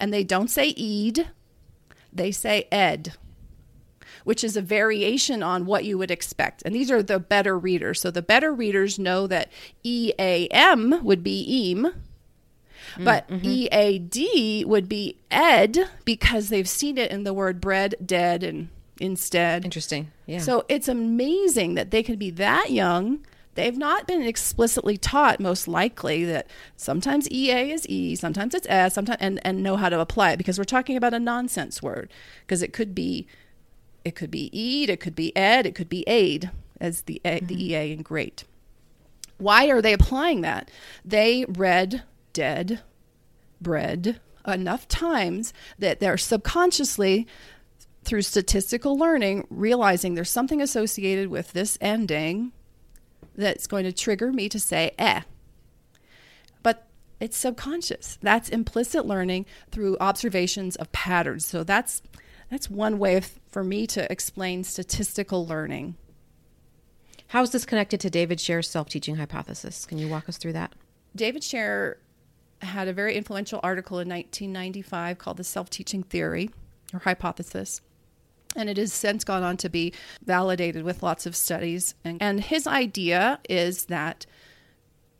and 0.00 0.12
they 0.12 0.24
don't 0.24 0.50
say 0.50 0.70
Eid, 0.70 1.28
they 2.12 2.32
say 2.32 2.66
Ed, 2.72 3.14
which 4.24 4.42
is 4.42 4.56
a 4.56 4.62
variation 4.62 5.42
on 5.42 5.66
what 5.66 5.84
you 5.84 5.98
would 5.98 6.10
expect. 6.10 6.62
And 6.64 6.74
these 6.74 6.90
are 6.90 7.02
the 7.02 7.20
better 7.20 7.58
readers. 7.58 8.00
So 8.00 8.10
the 8.10 8.22
better 8.22 8.52
readers 8.52 8.98
know 8.98 9.26
that 9.26 9.52
EAM 9.84 11.04
would 11.04 11.22
be 11.22 11.40
EAM. 11.42 11.92
Mm, 12.96 13.04
but 13.04 13.28
mm-hmm. 13.28 13.46
EAD 13.46 14.66
would 14.66 14.88
be 14.88 15.16
ed 15.30 15.78
because 16.04 16.48
they've 16.48 16.68
seen 16.68 16.98
it 16.98 17.12
in 17.12 17.22
the 17.22 17.34
word 17.34 17.60
bread, 17.60 17.94
dead, 18.04 18.42
and 18.42 18.68
instead. 18.98 19.64
Interesting. 19.64 20.10
Yeah. 20.26 20.38
So 20.38 20.64
it's 20.68 20.88
amazing 20.88 21.74
that 21.74 21.90
they 21.90 22.02
can 22.02 22.16
be 22.16 22.30
that 22.30 22.70
young 22.70 23.24
they've 23.54 23.76
not 23.76 24.06
been 24.06 24.22
explicitly 24.22 24.96
taught 24.96 25.40
most 25.40 25.66
likely 25.66 26.24
that 26.24 26.48
sometimes 26.76 27.30
ea 27.30 27.72
is 27.72 27.86
e 27.88 28.14
sometimes 28.14 28.54
it's 28.54 28.66
s 28.68 28.94
sometimes 28.94 29.18
and, 29.20 29.44
and 29.44 29.62
know 29.62 29.76
how 29.76 29.88
to 29.88 30.00
apply 30.00 30.32
it 30.32 30.36
because 30.36 30.58
we're 30.58 30.64
talking 30.64 30.96
about 30.96 31.14
a 31.14 31.18
nonsense 31.18 31.82
word. 31.82 32.10
Because 32.42 32.62
it 32.62 32.72
could 32.72 32.94
be 32.94 33.26
it 34.04 34.14
could 34.14 34.30
be 34.30 34.50
eat 34.58 34.88
it 34.88 35.00
could 35.00 35.14
be 35.14 35.36
ed 35.36 35.66
it 35.66 35.74
could 35.74 35.88
be 35.88 36.04
aid 36.06 36.50
as 36.80 37.02
the 37.02 37.20
mm-hmm. 37.24 37.46
the 37.46 37.64
ea 37.64 37.92
in 37.92 38.02
great. 38.02 38.44
Why 39.38 39.68
are 39.68 39.80
they 39.82 39.92
applying 39.92 40.42
that? 40.42 40.70
They 41.04 41.46
read 41.48 42.02
dead 42.32 42.82
bread 43.60 44.20
enough 44.46 44.88
times 44.88 45.52
that 45.78 46.00
they're 46.00 46.16
subconsciously 46.16 47.26
through 48.04 48.22
statistical 48.22 48.96
learning 48.98 49.46
realizing 49.50 50.14
there's 50.14 50.30
something 50.30 50.62
associated 50.62 51.28
with 51.28 51.52
this 51.52 51.76
ending 51.80 52.52
that's 53.40 53.66
going 53.66 53.84
to 53.84 53.92
trigger 53.92 54.32
me 54.32 54.48
to 54.48 54.60
say, 54.60 54.92
eh. 54.98 55.22
But 56.62 56.86
it's 57.18 57.36
subconscious. 57.36 58.18
That's 58.22 58.48
implicit 58.48 59.06
learning 59.06 59.46
through 59.70 59.96
observations 60.00 60.76
of 60.76 60.92
patterns. 60.92 61.46
So 61.46 61.64
that's 61.64 62.02
that's 62.50 62.68
one 62.68 62.98
way 62.98 63.16
of, 63.16 63.38
for 63.48 63.62
me 63.62 63.86
to 63.88 64.10
explain 64.10 64.64
statistical 64.64 65.46
learning. 65.46 65.96
How 67.28 67.42
is 67.42 67.50
this 67.50 67.64
connected 67.64 68.00
to 68.00 68.10
David 68.10 68.40
Share's 68.40 68.68
self-teaching 68.68 69.14
hypothesis? 69.14 69.86
Can 69.86 69.98
you 69.98 70.08
walk 70.08 70.28
us 70.28 70.36
through 70.36 70.54
that? 70.54 70.72
David 71.14 71.42
Scher 71.42 71.94
had 72.60 72.88
a 72.88 72.92
very 72.92 73.16
influential 73.16 73.60
article 73.62 74.00
in 74.00 74.08
1995 74.08 75.18
called 75.18 75.36
The 75.36 75.44
Self-Teaching 75.44 76.02
Theory 76.02 76.50
or 76.92 76.98
Hypothesis 76.98 77.80
and 78.56 78.68
it 78.68 78.76
has 78.76 78.92
since 78.92 79.24
gone 79.24 79.42
on 79.42 79.56
to 79.58 79.68
be 79.68 79.92
validated 80.24 80.82
with 80.82 81.02
lots 81.02 81.26
of 81.26 81.36
studies. 81.36 81.94
And, 82.04 82.20
and 82.20 82.40
his 82.40 82.66
idea 82.66 83.40
is 83.48 83.86
that 83.86 84.26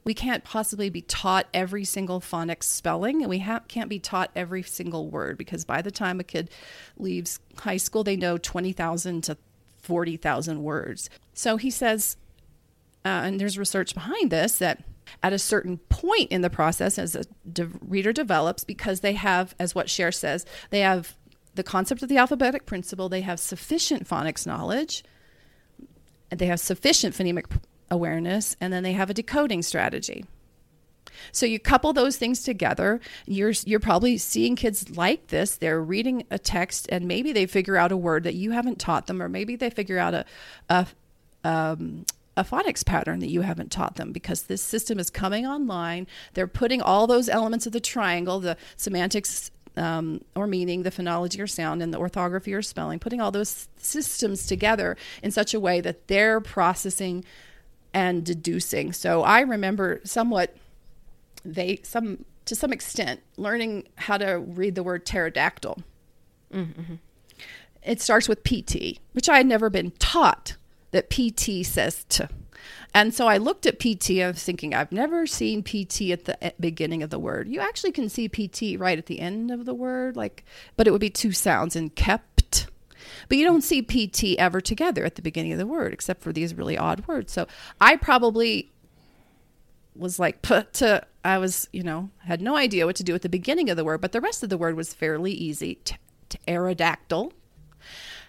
we 0.03 0.15
can't 0.15 0.45
possibly 0.45 0.89
be 0.89 1.03
taught 1.03 1.47
every 1.53 1.85
single 1.85 2.21
phonics 2.21 2.65
spelling, 2.65 3.23
and 3.23 3.29
we 3.29 3.41
ha- 3.41 3.61
can't 3.69 3.91
be 3.91 3.99
taught 3.99 4.31
every 4.35 4.63
single 4.63 5.09
word 5.09 5.37
because 5.37 5.65
by 5.65 5.83
the 5.83 5.91
time 5.91 6.19
a 6.19 6.25
kid 6.25 6.51
leaves 6.97 7.39
high 7.59 7.77
school, 7.77 8.03
they 8.03 8.17
know 8.17 8.39
20,000 8.39 9.23
to 9.25 9.37
40,000 9.83 10.63
words. 10.63 11.11
So 11.35 11.57
he 11.59 11.71
says, 11.71 12.17
uh, 13.05 13.09
and 13.09 13.39
there's 13.39 13.59
research 13.59 13.95
behind 13.95 14.31
this, 14.31 14.59
that 14.59 14.83
at 15.23 15.33
a 15.33 15.39
certain 15.39 15.79
point 15.89 16.31
in 16.31 16.41
the 16.41 16.51
process 16.51 16.99
as 16.99 17.15
a 17.15 17.25
de- 17.51 17.69
reader 17.81 18.13
develops 18.13 18.65
because 18.65 19.01
they 19.01 19.15
have, 19.15 19.55
as 19.59 19.75
what 19.75 19.91
Share 19.91 20.13
says, 20.13 20.47
they 20.71 20.81
have 20.81 21.17
the 21.55 21.63
concept 21.63 22.03
of 22.03 22.09
the 22.09 22.17
alphabetic 22.17 22.67
principle, 22.67 23.09
they 23.09 23.23
have 23.23 23.41
sufficient 23.41 24.09
phonics 24.09 24.47
knowledge, 24.47 25.03
and 26.31 26.39
they 26.39 26.47
have 26.47 26.61
sufficient 26.61 27.15
phonemic 27.15 27.47
awareness, 27.91 28.57
and 28.61 28.73
then 28.73 28.83
they 28.83 28.93
have 28.93 29.11
a 29.11 29.15
decoding 29.15 29.63
strategy. 29.63 30.25
So 31.33 31.47
you 31.47 31.59
couple 31.59 31.93
those 31.93 32.17
things 32.17 32.43
together, 32.43 33.01
you're 33.27 33.53
you're 33.65 33.81
probably 33.81 34.17
seeing 34.17 34.57
kids 34.57 34.97
like 34.97 35.29
this. 35.29 35.57
They're 35.57 35.83
reading 35.83 36.25
a 36.31 36.39
text 36.39 36.87
and 36.91 37.07
maybe 37.07 37.33
they 37.33 37.47
figure 37.47 37.77
out 37.77 37.93
a 37.93 37.97
word 37.97 38.25
that 38.25 38.35
you 38.35 38.53
haven't 38.53 38.79
taught 38.79 39.07
them, 39.07 39.21
or 39.21 39.29
maybe 39.29 39.57
they 39.57 39.71
figure 39.71 39.99
out 39.99 40.15
a 40.15 40.25
a 40.69 40.87
um, 41.45 42.05
a 42.37 42.45
phonics 42.45 42.85
pattern 42.85 43.21
that 43.21 43.29
you 43.29 43.43
haven't 43.43 43.71
taught 43.71 43.97
them 43.97 44.13
because 44.13 44.45
this 44.45 44.63
system 44.63 44.99
is 44.99 45.11
coming 45.11 45.47
online. 45.47 46.07
They're 46.35 46.47
putting 46.47 46.81
all 46.81 47.07
those 47.07 47.29
elements 47.29 47.67
of 47.67 47.73
the 47.73 47.81
triangle, 47.81 48.41
the 48.41 48.57
semantics 48.77 49.51
um, 49.81 50.23
or 50.37 50.47
meaning, 50.47 50.83
the 50.83 50.91
phonology 50.91 51.41
or 51.41 51.47
sound, 51.47 51.83
and 51.83 51.93
the 51.93 51.99
orthography 51.99 52.53
or 52.53 52.63
spelling, 52.63 52.99
putting 52.99 53.21
all 53.21 53.31
those 53.31 53.69
systems 53.79 54.47
together 54.47 54.97
in 55.23 55.31
such 55.31 55.55
a 55.55 55.61
way 55.61 55.81
that 55.81 56.07
they're 56.07 56.41
processing 56.41 57.25
and 57.95 58.25
deducing. 58.25 58.93
So 58.93 59.23
I 59.23 59.41
remember 59.41 60.01
somewhat 60.05 60.55
they 61.45 61.81
some 61.83 62.27
to 62.45 62.55
some 62.55 62.73
extent 62.73 63.21
learning 63.37 63.89
how 63.97 64.19
to 64.19 64.39
read 64.39 64.75
the 64.75 64.83
word 64.83 65.07
pterodactyl. 65.07 65.83
Mm-hmm. 66.53 66.95
It 67.83 68.01
starts 68.03 68.29
with 68.29 68.45
PT, 68.45 68.99
which 69.13 69.29
I 69.29 69.39
had 69.39 69.47
never 69.47 69.71
been 69.71 69.93
taught 69.93 70.57
that 70.91 71.11
PT 71.11 71.65
says 71.65 72.05
to. 72.11 72.29
And 72.93 73.15
so 73.15 73.27
I 73.27 73.37
looked 73.37 73.67
at 73.67 73.79
PT. 73.79 74.21
I 74.21 74.29
was 74.29 74.43
thinking, 74.43 74.75
I've 74.75 74.93
never 74.93 75.27
seen 75.27 75.63
PT 75.63 76.11
at 76.11 76.25
the 76.25 76.53
beginning 76.59 77.03
of 77.03 77.11
the 77.11 77.19
word. 77.19 77.49
You 77.49 77.61
actually 77.61 77.93
can 77.93 78.09
see 78.09 78.29
PT 78.29 78.79
right 78.79 78.99
at 78.99 79.07
the 79.07 79.21
end 79.21 79.51
of 79.51 79.65
the 79.65 79.75
word, 79.75 80.17
like, 80.17 80.45
but 80.77 80.87
it 80.87 80.91
would 80.91 81.01
be 81.01 81.11
two 81.11 81.33
sounds 81.33 81.77
in 81.77 81.91
kept. 81.91 82.67
But 83.29 83.39
you 83.39 83.45
don't 83.45 83.63
see 83.63 83.83
PT 83.83 84.39
ever 84.39 84.61
together 84.61 85.05
at 85.05 85.15
the 85.15 85.23
beginning 85.23 85.53
of 85.53 85.59
the 85.59 85.67
word, 85.67 85.93
except 85.93 86.23
for 86.23 86.33
these 86.33 86.55
really 86.55 86.77
odd 86.77 87.07
words. 87.07 87.33
So 87.33 87.47
I 87.81 87.97
probably 87.97 88.73
was 89.95 90.19
like 90.19 90.43
to 90.43 91.07
I 91.25 91.39
was, 91.39 91.69
you 91.73 91.83
know, 91.83 92.11
had 92.25 92.41
no 92.41 92.57
idea 92.57 92.87
what 92.87 92.97
to 92.97 93.05
do 93.05 93.15
at 93.15 93.23
the 93.23 93.29
beginning 93.29 93.69
of 93.69 93.77
the 93.77 93.85
word, 93.85 94.01
but 94.01 94.13
the 94.13 94.21
rest 94.21 94.43
of 94.43 94.49
the 94.49 94.57
word 94.57 94.75
was 94.75 94.95
fairly 94.95 95.33
easy. 95.33 95.77
T- 95.85 95.97
pterodactyl. 96.31 97.33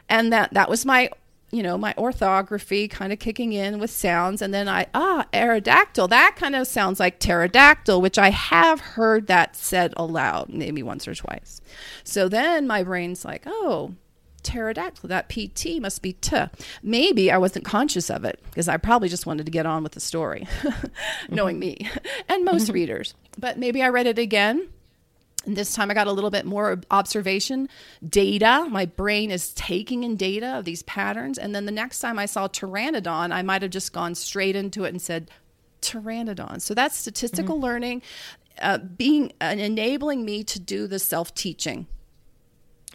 And 0.09 0.33
that 0.33 0.53
that 0.53 0.69
was 0.69 0.85
my, 0.85 1.09
you 1.51 1.61
know, 1.61 1.77
my 1.77 1.93
orthography 1.97 2.87
kind 2.87 3.11
of 3.11 3.19
kicking 3.19 3.53
in 3.53 3.79
with 3.79 3.89
sounds 3.89 4.41
and 4.41 4.53
then 4.53 4.67
I 4.67 4.87
ah, 4.93 5.27
aerodactyl. 5.33 6.09
That 6.09 6.35
kind 6.37 6.55
of 6.55 6.67
sounds 6.67 6.99
like 6.99 7.19
pterodactyl, 7.19 8.01
which 8.01 8.17
I 8.17 8.29
have 8.29 8.79
heard 8.79 9.27
that 9.27 9.55
said 9.55 9.93
aloud 9.97 10.49
maybe 10.49 10.81
once 10.81 11.07
or 11.07 11.15
twice. 11.15 11.61
So 12.03 12.29
then 12.29 12.67
my 12.67 12.83
brain's 12.83 13.25
like, 13.25 13.43
"Oh, 13.45 13.95
pterodactyl. 14.43 15.09
That 15.09 15.29
PT 15.29 15.81
must 15.81 16.01
be 16.01 16.13
T. 16.13 16.37
Maybe 16.83 17.31
I 17.31 17.37
wasn't 17.37 17.65
conscious 17.65 18.09
of 18.09 18.25
it 18.25 18.39
because 18.49 18.67
I 18.67 18.77
probably 18.77 19.09
just 19.09 19.25
wanted 19.25 19.45
to 19.45 19.51
get 19.51 19.65
on 19.65 19.83
with 19.83 19.93
the 19.93 19.99
story, 19.99 20.47
knowing 21.29 21.59
me 21.59 21.89
and 22.29 22.45
most 22.45 22.65
mm-hmm. 22.65 22.73
readers. 22.73 23.13
But 23.37 23.57
maybe 23.57 23.81
I 23.81 23.89
read 23.89 24.07
it 24.07 24.19
again. 24.19 24.69
And 25.45 25.57
this 25.57 25.73
time 25.73 25.89
I 25.89 25.95
got 25.95 26.07
a 26.07 26.11
little 26.11 26.29
bit 26.29 26.45
more 26.45 26.79
observation, 26.91 27.67
data. 28.07 28.67
My 28.69 28.85
brain 28.85 29.31
is 29.31 29.53
taking 29.53 30.03
in 30.03 30.15
data 30.15 30.57
of 30.59 30.65
these 30.65 30.83
patterns. 30.83 31.37
And 31.37 31.55
then 31.55 31.65
the 31.65 31.71
next 31.71 31.99
time 31.99 32.19
I 32.19 32.27
saw 32.27 32.47
pteranodon, 32.47 33.31
I 33.31 33.41
might 33.41 33.63
have 33.63 33.71
just 33.71 33.91
gone 33.91 34.13
straight 34.13 34.55
into 34.55 34.83
it 34.83 34.89
and 34.89 35.01
said, 35.01 35.31
pteranodon. 35.81 36.61
So 36.61 36.75
that's 36.75 36.95
statistical 36.95 37.55
mm-hmm. 37.55 37.65
learning, 37.65 38.01
uh, 38.61 38.77
being 38.77 39.33
uh, 39.41 39.55
enabling 39.57 40.25
me 40.25 40.43
to 40.43 40.59
do 40.59 40.85
the 40.85 40.99
self 40.99 41.33
teaching 41.33 41.87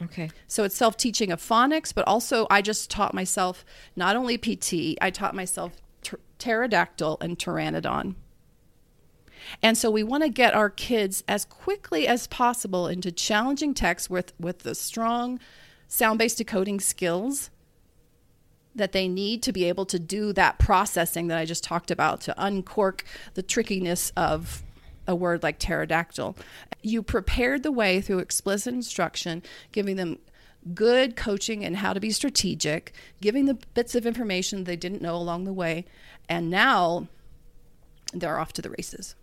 Okay. 0.02 0.30
So 0.46 0.64
it's 0.64 0.76
self 0.76 0.96
teaching 0.96 1.32
of 1.32 1.40
phonics, 1.40 1.94
but 1.94 2.06
also 2.06 2.46
I 2.50 2.62
just 2.62 2.90
taught 2.90 3.14
myself 3.14 3.64
not 3.94 4.16
only 4.16 4.36
PT, 4.36 4.98
I 5.00 5.10
taught 5.10 5.34
myself 5.34 5.72
ter- 6.02 6.20
pterodactyl 6.38 7.18
and 7.20 7.38
pteranodon. 7.38 8.14
And 9.62 9.76
so 9.76 9.90
we 9.90 10.02
want 10.02 10.22
to 10.22 10.28
get 10.28 10.54
our 10.54 10.70
kids 10.70 11.24
as 11.28 11.44
quickly 11.44 12.06
as 12.06 12.26
possible 12.26 12.86
into 12.86 13.12
challenging 13.12 13.74
texts 13.74 14.10
with, 14.10 14.32
with 14.38 14.60
the 14.60 14.74
strong 14.74 15.38
sound 15.88 16.18
based 16.18 16.38
decoding 16.38 16.80
skills 16.80 17.50
that 18.74 18.92
they 18.92 19.08
need 19.08 19.42
to 19.42 19.52
be 19.52 19.64
able 19.64 19.86
to 19.86 19.98
do 19.98 20.32
that 20.34 20.58
processing 20.58 21.28
that 21.28 21.38
I 21.38 21.44
just 21.44 21.64
talked 21.64 21.90
about 21.90 22.20
to 22.22 22.34
uncork 22.36 23.04
the 23.34 23.42
trickiness 23.42 24.12
of 24.16 24.62
a 25.06 25.14
word 25.14 25.42
like 25.42 25.58
pterodactyl. 25.58 26.36
You 26.82 27.02
prepared 27.02 27.62
the 27.62 27.72
way 27.72 28.00
through 28.00 28.18
explicit 28.18 28.74
instruction, 28.74 29.42
giving 29.72 29.96
them 29.96 30.18
good 30.74 31.16
coaching 31.16 31.64
and 31.64 31.76
how 31.76 31.92
to 31.92 32.00
be 32.00 32.10
strategic, 32.10 32.92
giving 33.20 33.46
the 33.46 33.54
bits 33.74 33.94
of 33.94 34.04
information 34.04 34.64
they 34.64 34.76
didn't 34.76 35.02
know 35.02 35.16
along 35.16 35.44
the 35.44 35.52
way, 35.52 35.84
and 36.28 36.50
now 36.50 37.08
they're 38.12 38.38
off 38.38 38.52
to 38.54 38.62
the 38.62 38.70
races. 38.70 39.14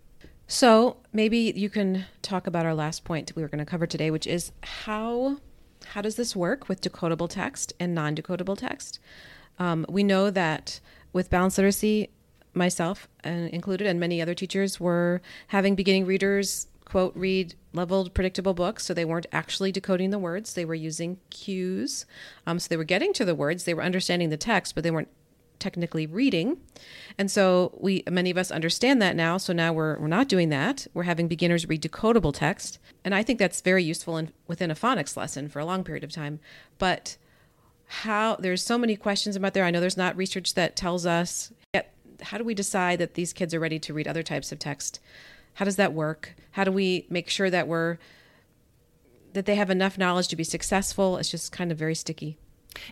So 0.46 0.98
maybe 1.12 1.52
you 1.56 1.70
can 1.70 2.04
talk 2.22 2.46
about 2.46 2.66
our 2.66 2.74
last 2.74 3.04
point 3.04 3.32
we 3.34 3.42
were 3.42 3.48
going 3.48 3.58
to 3.58 3.64
cover 3.64 3.86
today, 3.86 4.10
which 4.10 4.26
is 4.26 4.52
how 4.62 5.38
how 5.88 6.00
does 6.00 6.16
this 6.16 6.34
work 6.34 6.68
with 6.68 6.80
decodable 6.80 7.28
text 7.28 7.72
and 7.78 7.94
non-decodable 7.94 8.56
text? 8.56 8.98
Um, 9.58 9.84
we 9.88 10.02
know 10.02 10.30
that 10.30 10.80
with 11.12 11.30
balanced 11.30 11.58
literacy, 11.58 12.08
myself 12.54 13.06
and 13.22 13.50
included, 13.50 13.86
and 13.86 14.00
many 14.00 14.20
other 14.22 14.34
teachers 14.34 14.80
were 14.80 15.20
having 15.48 15.74
beginning 15.74 16.06
readers 16.06 16.68
quote 16.84 17.14
read 17.16 17.54
leveled 17.72 18.14
predictable 18.14 18.54
books 18.54 18.84
so 18.84 18.94
they 18.94 19.04
weren't 19.04 19.26
actually 19.32 19.72
decoding 19.72 20.10
the 20.10 20.18
words. 20.18 20.54
They 20.54 20.64
were 20.64 20.74
using 20.74 21.18
cues. 21.30 22.06
Um, 22.46 22.58
so 22.58 22.68
they 22.68 22.76
were 22.76 22.84
getting 22.84 23.12
to 23.14 23.24
the 23.24 23.34
words. 23.34 23.64
They 23.64 23.74
were 23.74 23.82
understanding 23.82 24.30
the 24.30 24.36
text 24.36 24.74
but 24.74 24.84
they 24.84 24.90
weren't 24.90 25.08
technically 25.58 26.06
reading 26.06 26.58
and 27.16 27.30
so 27.30 27.76
we 27.80 28.02
many 28.10 28.30
of 28.30 28.36
us 28.36 28.50
understand 28.50 29.00
that 29.00 29.16
now 29.16 29.36
so 29.36 29.52
now 29.52 29.72
we're, 29.72 29.98
we're 29.98 30.08
not 30.08 30.28
doing 30.28 30.48
that 30.50 30.86
we're 30.94 31.04
having 31.04 31.28
beginners 31.28 31.68
read 31.68 31.82
decodable 31.82 32.34
text 32.34 32.78
and 33.04 33.14
i 33.14 33.22
think 33.22 33.38
that's 33.38 33.60
very 33.60 33.82
useful 33.82 34.16
in, 34.16 34.30
within 34.46 34.70
a 34.70 34.74
phonics 34.74 35.16
lesson 35.16 35.48
for 35.48 35.58
a 35.58 35.64
long 35.64 35.82
period 35.84 36.04
of 36.04 36.12
time 36.12 36.38
but 36.78 37.16
how 37.86 38.36
there's 38.36 38.62
so 38.62 38.76
many 38.76 38.96
questions 38.96 39.36
about 39.36 39.54
there 39.54 39.64
i 39.64 39.70
know 39.70 39.80
there's 39.80 39.96
not 39.96 40.16
research 40.16 40.54
that 40.54 40.76
tells 40.76 41.06
us 41.06 41.52
yet 41.72 41.94
how 42.22 42.38
do 42.38 42.44
we 42.44 42.54
decide 42.54 42.98
that 42.98 43.14
these 43.14 43.32
kids 43.32 43.54
are 43.54 43.60
ready 43.60 43.78
to 43.78 43.94
read 43.94 44.08
other 44.08 44.22
types 44.22 44.52
of 44.52 44.58
text? 44.58 45.00
How 45.54 45.64
does 45.64 45.76
that 45.76 45.92
work? 45.92 46.34
How 46.52 46.64
do 46.64 46.72
we 46.72 47.06
make 47.08 47.28
sure 47.28 47.50
that 47.50 47.68
we're 47.68 47.98
that 49.32 49.46
they 49.46 49.56
have 49.56 49.70
enough 49.70 49.98
knowledge 49.98 50.28
to 50.28 50.36
be 50.36 50.44
successful? 50.44 51.16
It's 51.16 51.30
just 51.30 51.52
kind 51.52 51.72
of 51.72 51.78
very 51.78 51.94
sticky. 51.94 52.38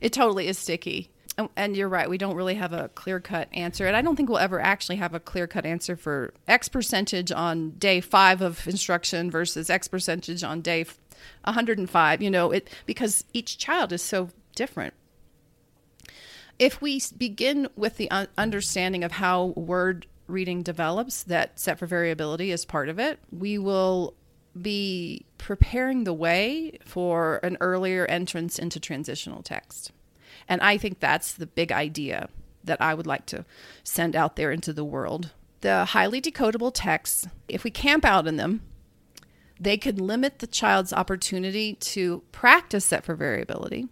It 0.00 0.12
totally 0.12 0.48
is 0.48 0.58
sticky. 0.58 1.10
Oh, 1.38 1.50
and 1.56 1.76
you're 1.76 1.88
right, 1.88 2.10
we 2.10 2.18
don't 2.18 2.36
really 2.36 2.56
have 2.56 2.74
a 2.74 2.88
clear 2.90 3.18
cut 3.18 3.48
answer. 3.52 3.86
And 3.86 3.96
I 3.96 4.02
don't 4.02 4.16
think 4.16 4.28
we'll 4.28 4.38
ever 4.38 4.60
actually 4.60 4.96
have 4.96 5.14
a 5.14 5.20
clear 5.20 5.46
cut 5.46 5.64
answer 5.64 5.96
for 5.96 6.34
X 6.46 6.68
percentage 6.68 7.32
on 7.32 7.70
day 7.70 8.00
five 8.00 8.42
of 8.42 8.66
instruction 8.68 9.30
versus 9.30 9.70
X 9.70 9.88
percentage 9.88 10.44
on 10.44 10.60
day 10.60 10.84
105, 11.44 12.20
you 12.22 12.30
know, 12.30 12.50
it 12.50 12.68
because 12.84 13.24
each 13.32 13.56
child 13.56 13.92
is 13.92 14.02
so 14.02 14.28
different 14.54 14.92
if 16.58 16.80
we 16.80 17.02
begin 17.16 17.68
with 17.76 17.96
the 17.96 18.10
understanding 18.38 19.02
of 19.02 19.12
how 19.12 19.46
word 19.46 20.06
reading 20.26 20.62
develops, 20.62 21.24
that 21.24 21.58
set 21.58 21.78
for 21.78 21.86
variability 21.86 22.52
is 22.52 22.64
part 22.64 22.88
of 22.88 23.00
it, 23.00 23.18
we 23.30 23.58
will 23.58 24.14
be 24.60 25.24
preparing 25.38 26.04
the 26.04 26.12
way 26.12 26.78
for 26.84 27.40
an 27.42 27.56
earlier 27.60 28.06
entrance 28.06 28.58
into 28.58 28.78
transitional 28.78 29.42
text. 29.42 29.90
And 30.48 30.60
I 30.60 30.76
think 30.78 31.00
that's 31.00 31.32
the 31.32 31.46
big 31.46 31.72
idea 31.72 32.28
that 32.64 32.80
I 32.80 32.94
would 32.94 33.06
like 33.06 33.26
to 33.26 33.44
send 33.82 34.14
out 34.14 34.36
there 34.36 34.52
into 34.52 34.72
the 34.72 34.84
world. 34.84 35.32
The 35.60 35.86
highly 35.86 36.20
decodable 36.20 36.72
texts, 36.74 37.26
if 37.48 37.64
we 37.64 37.70
camp 37.70 38.04
out 38.04 38.26
in 38.26 38.36
them, 38.36 38.62
they 39.60 39.76
could 39.76 40.00
limit 40.00 40.40
the 40.40 40.46
child's 40.46 40.92
opportunity 40.92 41.74
to 41.74 42.22
practice 42.32 42.84
set 42.84 43.04
for 43.04 43.14
variability 43.14 43.88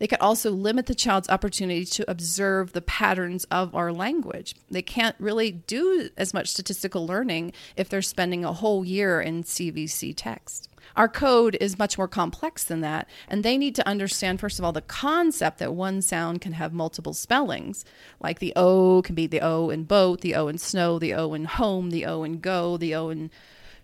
they 0.00 0.06
could 0.06 0.20
also 0.20 0.50
limit 0.50 0.86
the 0.86 0.94
child's 0.94 1.28
opportunity 1.28 1.84
to 1.84 2.10
observe 2.10 2.72
the 2.72 2.80
patterns 2.80 3.44
of 3.44 3.74
our 3.74 3.92
language. 3.92 4.54
They 4.70 4.82
can't 4.82 5.14
really 5.18 5.52
do 5.52 6.08
as 6.16 6.32
much 6.32 6.48
statistical 6.48 7.06
learning 7.06 7.52
if 7.76 7.90
they're 7.90 8.00
spending 8.00 8.42
a 8.42 8.54
whole 8.54 8.82
year 8.82 9.20
in 9.20 9.44
CVC 9.44 10.14
text. 10.16 10.69
Our 10.96 11.08
code 11.08 11.56
is 11.60 11.78
much 11.78 11.96
more 11.96 12.08
complex 12.08 12.64
than 12.64 12.80
that, 12.80 13.08
and 13.28 13.42
they 13.42 13.56
need 13.56 13.74
to 13.76 13.86
understand, 13.86 14.40
first 14.40 14.58
of 14.58 14.64
all, 14.64 14.72
the 14.72 14.82
concept 14.82 15.58
that 15.58 15.74
one 15.74 16.02
sound 16.02 16.40
can 16.40 16.52
have 16.52 16.72
multiple 16.72 17.14
spellings. 17.14 17.84
Like 18.20 18.38
the 18.38 18.52
O 18.56 19.02
can 19.02 19.14
be 19.14 19.26
the 19.26 19.40
O 19.40 19.70
in 19.70 19.84
boat, 19.84 20.20
the 20.20 20.34
O 20.34 20.48
in 20.48 20.58
snow, 20.58 20.98
the 20.98 21.14
O 21.14 21.32
in 21.34 21.44
home, 21.44 21.90
the 21.90 22.06
O 22.06 22.22
in 22.22 22.40
go, 22.40 22.76
the 22.76 22.94
O 22.94 23.08
in 23.08 23.30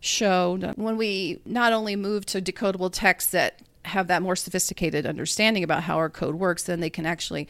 show. 0.01 0.57
When 0.77 0.97
we 0.97 1.41
not 1.45 1.73
only 1.73 1.97
move 1.97 2.27
to 2.27 2.43
decodable 2.43 2.93
texts 2.93 3.31
that 3.31 3.61
have 3.85 4.09
that 4.09 4.21
more 4.23 4.37
sophisticated 4.37 5.07
understanding 5.07 5.63
about 5.63 5.85
how 5.85 5.97
our 5.97 6.11
code 6.11 6.35
works, 6.35 6.65
then 6.65 6.81
they 6.81 6.91
can 6.91 7.07
actually 7.07 7.49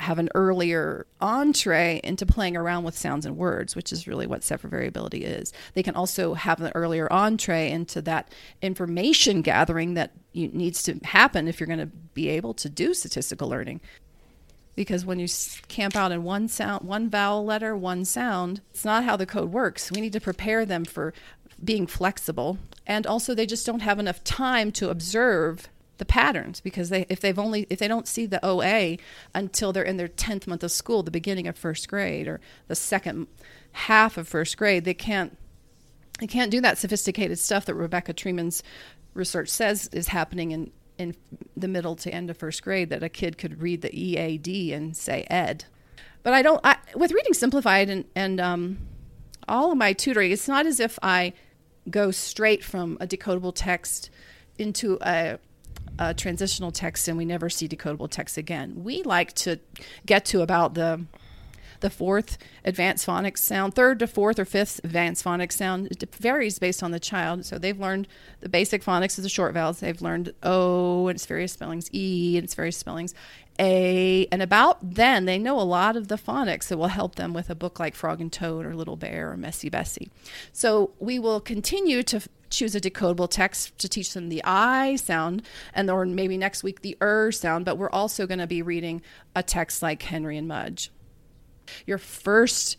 have 0.00 0.18
an 0.18 0.28
earlier 0.34 1.06
entree 1.20 2.00
into 2.02 2.26
playing 2.26 2.56
around 2.56 2.84
with 2.84 2.96
sounds 2.96 3.24
and 3.24 3.36
words, 3.36 3.76
which 3.76 3.92
is 3.92 4.06
really 4.06 4.26
what 4.26 4.42
for 4.44 4.68
variability 4.68 5.24
is. 5.24 5.52
They 5.74 5.82
can 5.82 5.94
also 5.94 6.34
have 6.34 6.60
an 6.60 6.72
earlier 6.74 7.10
entree 7.12 7.70
into 7.70 8.02
that 8.02 8.32
information 8.60 9.42
gathering 9.42 9.94
that 9.94 10.12
needs 10.34 10.82
to 10.84 10.98
happen 11.04 11.48
if 11.48 11.60
you're 11.60 11.66
going 11.66 11.78
to 11.78 11.86
be 11.86 12.28
able 12.28 12.54
to 12.54 12.68
do 12.68 12.92
statistical 12.92 13.48
learning. 13.48 13.80
Because 14.74 15.06
when 15.06 15.20
you 15.20 15.28
camp 15.68 15.94
out 15.94 16.10
in 16.10 16.24
one 16.24 16.48
sound, 16.48 16.84
one 16.84 17.08
vowel 17.08 17.44
letter, 17.44 17.76
one 17.76 18.04
sound, 18.04 18.60
it's 18.72 18.84
not 18.84 19.04
how 19.04 19.16
the 19.16 19.26
code 19.26 19.52
works. 19.52 19.92
We 19.92 20.00
need 20.00 20.12
to 20.14 20.20
prepare 20.20 20.66
them 20.66 20.84
for 20.84 21.14
being 21.62 21.86
flexible. 21.86 22.58
And 22.86 23.06
also, 23.06 23.34
they 23.34 23.46
just 23.46 23.64
don't 23.64 23.80
have 23.80 24.00
enough 24.00 24.24
time 24.24 24.72
to 24.72 24.90
observe 24.90 25.68
the 25.98 26.04
patterns 26.04 26.60
because 26.60 26.88
they 26.88 27.06
if 27.08 27.20
they've 27.20 27.38
only 27.38 27.66
if 27.70 27.78
they 27.78 27.88
don't 27.88 28.08
see 28.08 28.26
the 28.26 28.44
OA 28.44 28.96
until 29.34 29.72
they're 29.72 29.82
in 29.82 29.96
their 29.96 30.08
10th 30.08 30.46
month 30.46 30.64
of 30.64 30.72
school, 30.72 31.02
the 31.02 31.10
beginning 31.10 31.46
of 31.46 31.56
first 31.56 31.88
grade 31.88 32.26
or 32.26 32.40
the 32.68 32.74
second 32.74 33.26
half 33.72 34.16
of 34.16 34.26
first 34.26 34.56
grade, 34.56 34.84
they 34.84 34.94
can't 34.94 35.36
they 36.20 36.26
can't 36.26 36.50
do 36.50 36.60
that 36.60 36.78
sophisticated 36.78 37.38
stuff 37.38 37.66
that 37.66 37.74
Rebecca 37.74 38.14
Treiman's 38.14 38.62
research 39.14 39.48
says 39.48 39.88
is 39.92 40.08
happening 40.08 40.50
in 40.50 40.70
in 40.98 41.14
the 41.56 41.68
middle 41.68 41.96
to 41.96 42.12
end 42.12 42.30
of 42.30 42.36
first 42.36 42.62
grade 42.62 42.90
that 42.90 43.02
a 43.02 43.08
kid 43.08 43.36
could 43.36 43.60
read 43.60 43.82
the 43.82 43.94
EAD 43.94 44.72
and 44.72 44.96
say 44.96 45.26
ed. 45.28 45.64
But 46.22 46.32
I 46.32 46.42
don't 46.42 46.60
I, 46.64 46.76
with 46.94 47.12
reading 47.12 47.34
simplified 47.34 47.88
and 47.88 48.04
and 48.14 48.40
um, 48.40 48.78
all 49.48 49.72
of 49.72 49.78
my 49.78 49.92
tutoring, 49.92 50.32
it's 50.32 50.48
not 50.48 50.66
as 50.66 50.80
if 50.80 50.98
I 51.02 51.32
go 51.90 52.10
straight 52.10 52.64
from 52.64 52.96
a 53.00 53.06
decodable 53.06 53.52
text 53.54 54.10
into 54.58 54.98
a 55.02 55.38
a 55.98 56.14
transitional 56.14 56.70
text 56.70 57.08
and 57.08 57.16
we 57.16 57.24
never 57.24 57.48
see 57.48 57.68
decodable 57.68 58.10
text 58.10 58.36
again. 58.36 58.84
We 58.84 59.02
like 59.02 59.32
to 59.34 59.58
get 60.06 60.24
to 60.26 60.42
about 60.42 60.74
the 60.74 61.06
the 61.84 61.90
fourth 61.90 62.38
advanced 62.64 63.06
phonics 63.06 63.38
sound, 63.38 63.74
third 63.74 63.98
to 63.98 64.06
fourth 64.06 64.38
or 64.38 64.46
fifth 64.46 64.80
advanced 64.82 65.22
phonics 65.22 65.52
sound. 65.52 65.88
It 65.90 66.14
varies 66.14 66.58
based 66.58 66.82
on 66.82 66.92
the 66.92 66.98
child. 66.98 67.44
So 67.44 67.58
they've 67.58 67.78
learned 67.78 68.08
the 68.40 68.48
basic 68.48 68.82
phonics 68.82 69.18
of 69.18 69.22
the 69.22 69.28
short 69.28 69.52
vowels. 69.52 69.80
They've 69.80 70.00
learned 70.00 70.32
O 70.42 71.08
and 71.08 71.16
its 71.16 71.26
various 71.26 71.52
spellings, 71.52 71.90
E 71.92 72.38
and 72.38 72.44
its 72.44 72.54
various 72.54 72.78
spellings, 72.78 73.14
A. 73.58 74.26
And 74.32 74.40
about 74.40 74.78
then, 74.94 75.26
they 75.26 75.36
know 75.36 75.60
a 75.60 75.62
lot 75.62 75.94
of 75.94 76.08
the 76.08 76.16
phonics 76.16 76.68
that 76.68 76.78
will 76.78 76.88
help 76.88 77.16
them 77.16 77.34
with 77.34 77.50
a 77.50 77.54
book 77.54 77.78
like 77.78 77.94
Frog 77.94 78.18
and 78.18 78.32
Toad 78.32 78.64
or 78.64 78.74
Little 78.74 78.96
Bear 78.96 79.32
or 79.32 79.36
Messy 79.36 79.68
Bessey. 79.68 80.08
So 80.54 80.92
we 80.98 81.18
will 81.18 81.40
continue 81.40 82.02
to 82.04 82.22
choose 82.56 82.74
a 82.74 82.80
decodable 82.80 83.28
text 83.28 83.78
to 83.78 83.88
teach 83.88 84.12
them 84.14 84.28
the 84.28 84.42
I 84.44 84.96
sound, 84.96 85.42
and 85.74 85.90
or 85.90 86.04
maybe 86.06 86.36
next 86.36 86.62
week 86.62 86.82
the 86.82 86.96
er 87.02 87.32
sound. 87.32 87.64
But 87.64 87.78
we're 87.78 87.90
also 87.90 88.26
going 88.26 88.38
to 88.38 88.46
be 88.46 88.62
reading 88.62 89.02
a 89.34 89.42
text 89.42 89.82
like 89.82 90.02
Henry 90.02 90.38
and 90.38 90.48
Mudge. 90.48 90.90
Your 91.86 91.98
first 91.98 92.76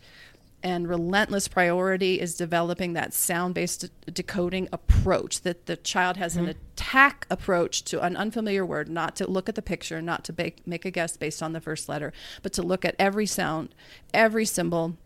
and 0.62 0.88
relentless 0.88 1.48
priority 1.48 2.20
is 2.20 2.34
developing 2.34 2.94
that 2.94 3.14
sound 3.14 3.54
based 3.54 3.88
decoding 4.12 4.68
approach 4.72 5.42
that 5.42 5.66
the 5.66 5.76
child 5.76 6.16
has 6.16 6.34
mm-hmm. 6.34 6.46
an 6.46 6.50
attack 6.50 7.26
approach 7.30 7.84
to 7.84 8.02
an 8.02 8.16
unfamiliar 8.16 8.64
word 8.64 8.88
not 8.88 9.14
to 9.14 9.30
look 9.30 9.48
at 9.48 9.54
the 9.54 9.62
picture 9.62 10.00
not 10.00 10.24
to 10.24 10.34
make, 10.36 10.66
make 10.66 10.84
a 10.84 10.90
guess 10.90 11.16
based 11.16 11.42
on 11.42 11.52
the 11.52 11.60
first 11.60 11.88
letter 11.88 12.12
but 12.42 12.52
to 12.52 12.62
look 12.62 12.84
at 12.84 12.96
every 12.98 13.26
sound 13.26 13.74
every 14.12 14.44
symbol 14.44 14.96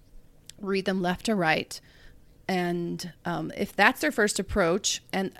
read 0.59 0.85
them 0.85 1.03
left 1.03 1.27
to 1.27 1.35
right 1.35 1.81
and 2.51 3.13
um, 3.25 3.53
if 3.57 3.77
that's 3.77 4.01
their 4.01 4.11
first 4.11 4.41
approach, 4.41 5.05
and 5.13 5.33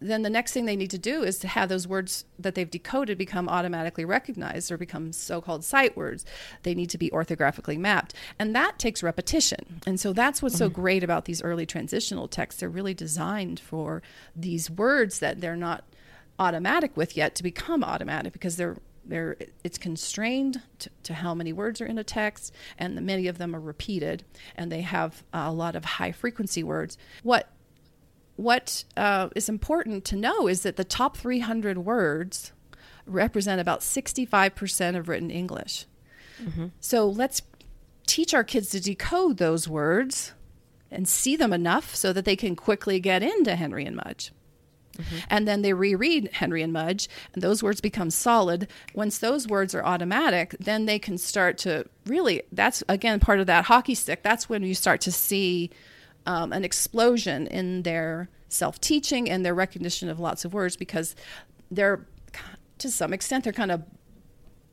then 0.00 0.22
the 0.22 0.30
next 0.30 0.52
thing 0.52 0.64
they 0.64 0.74
need 0.74 0.90
to 0.90 0.98
do 0.98 1.22
is 1.22 1.38
to 1.40 1.48
have 1.48 1.68
those 1.68 1.86
words 1.86 2.24
that 2.38 2.54
they've 2.54 2.70
decoded 2.70 3.18
become 3.18 3.46
automatically 3.46 4.06
recognized 4.06 4.72
or 4.72 4.78
become 4.78 5.12
so 5.12 5.42
called 5.42 5.64
sight 5.64 5.94
words. 5.98 6.24
They 6.62 6.74
need 6.74 6.88
to 6.90 6.98
be 6.98 7.10
orthographically 7.10 7.76
mapped. 7.76 8.14
And 8.38 8.56
that 8.56 8.78
takes 8.78 9.02
repetition. 9.02 9.82
And 9.86 10.00
so 10.00 10.14
that's 10.14 10.40
what's 10.40 10.56
so 10.56 10.70
mm-hmm. 10.70 10.80
great 10.80 11.04
about 11.04 11.26
these 11.26 11.42
early 11.42 11.66
transitional 11.66 12.26
texts. 12.26 12.60
They're 12.60 12.70
really 12.70 12.94
designed 12.94 13.60
for 13.60 14.00
these 14.34 14.70
words 14.70 15.18
that 15.18 15.42
they're 15.42 15.56
not 15.56 15.84
automatic 16.38 16.96
with 16.96 17.18
yet 17.18 17.34
to 17.34 17.42
become 17.42 17.84
automatic 17.84 18.32
because 18.32 18.56
they're 18.56 18.78
there 19.08 19.36
it's 19.64 19.78
constrained 19.78 20.60
to, 20.78 20.90
to, 21.04 21.14
how 21.14 21.34
many 21.34 21.52
words 21.52 21.80
are 21.80 21.86
in 21.86 21.98
a 21.98 22.04
text 22.04 22.52
and 22.78 22.96
the, 22.96 23.00
many 23.00 23.26
of 23.26 23.38
them 23.38 23.54
are 23.54 23.60
repeated 23.60 24.24
and 24.56 24.70
they 24.70 24.82
have 24.82 25.22
uh, 25.32 25.44
a 25.46 25.52
lot 25.52 25.76
of 25.76 25.84
high 25.84 26.12
frequency 26.12 26.62
words. 26.62 26.98
What 27.22 27.50
what 28.36 28.84
uh, 28.96 29.30
is 29.34 29.48
important 29.48 30.04
to 30.06 30.16
know 30.16 30.46
is 30.46 30.62
that 30.62 30.76
the 30.76 30.84
top 30.84 31.16
300 31.16 31.78
words 31.78 32.52
represent 33.06 33.60
about 33.60 33.80
65% 33.80 34.96
of 34.96 35.08
written 35.08 35.30
english. 35.30 35.86
Mm-hmm. 36.42 36.66
so 36.80 37.08
let's 37.08 37.40
teach 38.06 38.34
our 38.34 38.44
kids 38.44 38.68
to 38.70 38.80
decode 38.80 39.38
those 39.38 39.66
words 39.66 40.34
and 40.90 41.08
see 41.08 41.34
them 41.34 41.50
enough 41.50 41.94
so 41.94 42.12
that 42.12 42.26
they 42.26 42.36
can 42.36 42.54
quickly 42.54 43.00
get 43.00 43.22
into 43.22 43.56
henry 43.56 43.86
and 43.86 43.96
mudge 43.96 44.32
Mm-hmm. 44.96 45.16
And 45.30 45.48
then 45.48 45.62
they 45.62 45.72
reread 45.72 46.30
Henry 46.32 46.62
and 46.62 46.72
Mudge, 46.72 47.08
and 47.32 47.42
those 47.42 47.62
words 47.62 47.80
become 47.80 48.10
solid. 48.10 48.68
Once 48.94 49.18
those 49.18 49.46
words 49.46 49.74
are 49.74 49.84
automatic, 49.84 50.56
then 50.58 50.86
they 50.86 50.98
can 50.98 51.18
start 51.18 51.58
to 51.58 51.86
really, 52.06 52.42
that's 52.52 52.82
again 52.88 53.20
part 53.20 53.40
of 53.40 53.46
that 53.46 53.64
hockey 53.64 53.94
stick. 53.94 54.22
That's 54.22 54.48
when 54.48 54.62
you 54.62 54.74
start 54.74 55.00
to 55.02 55.12
see 55.12 55.70
um, 56.26 56.52
an 56.52 56.64
explosion 56.64 57.46
in 57.46 57.82
their 57.82 58.28
self 58.48 58.80
teaching 58.80 59.28
and 59.28 59.44
their 59.44 59.54
recognition 59.54 60.08
of 60.08 60.20
lots 60.20 60.44
of 60.44 60.54
words 60.54 60.76
because 60.76 61.14
they're, 61.70 62.06
to 62.78 62.90
some 62.90 63.12
extent, 63.12 63.44
they're 63.44 63.52
kind 63.52 63.72
of 63.72 63.82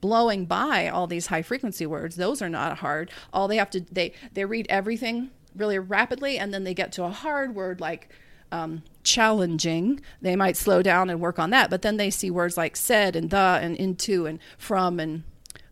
blowing 0.02 0.46
by 0.46 0.90
all 0.90 1.08
these 1.08 1.28
high 1.28 1.42
frequency 1.42 1.86
words 1.86 2.18
those 2.18 2.42
are 2.42 2.50
not 2.50 2.80
hard 2.80 3.10
all 3.32 3.48
they 3.48 3.56
have 3.56 3.70
to 3.70 3.80
they 3.90 4.12
they 4.34 4.44
read 4.44 4.66
everything 4.68 5.32
really 5.56 5.80
rapidly 5.80 6.38
and 6.38 6.54
then 6.54 6.66
they 6.66 6.74
get 6.74 6.92
to 6.92 7.06
a 7.06 7.10
hard 7.10 7.56
word 7.56 7.80
like 7.80 8.10
um, 8.54 8.84
challenging, 9.04 10.00
they 10.22 10.36
might 10.36 10.56
slow 10.56 10.84
down 10.84 11.10
and 11.10 11.20
work 11.20 11.40
on 11.40 11.50
that. 11.50 11.72
But 11.72 11.82
then 11.82 11.98
they 11.98 12.12
see 12.12 12.30
words 12.30 12.56
like 12.56 12.78
said 12.78 13.16
and 13.16 13.32
the 13.32 13.60
and 13.62 13.76
into 13.76 14.28
and 14.28 14.40
from 14.58 15.00
and 15.00 15.24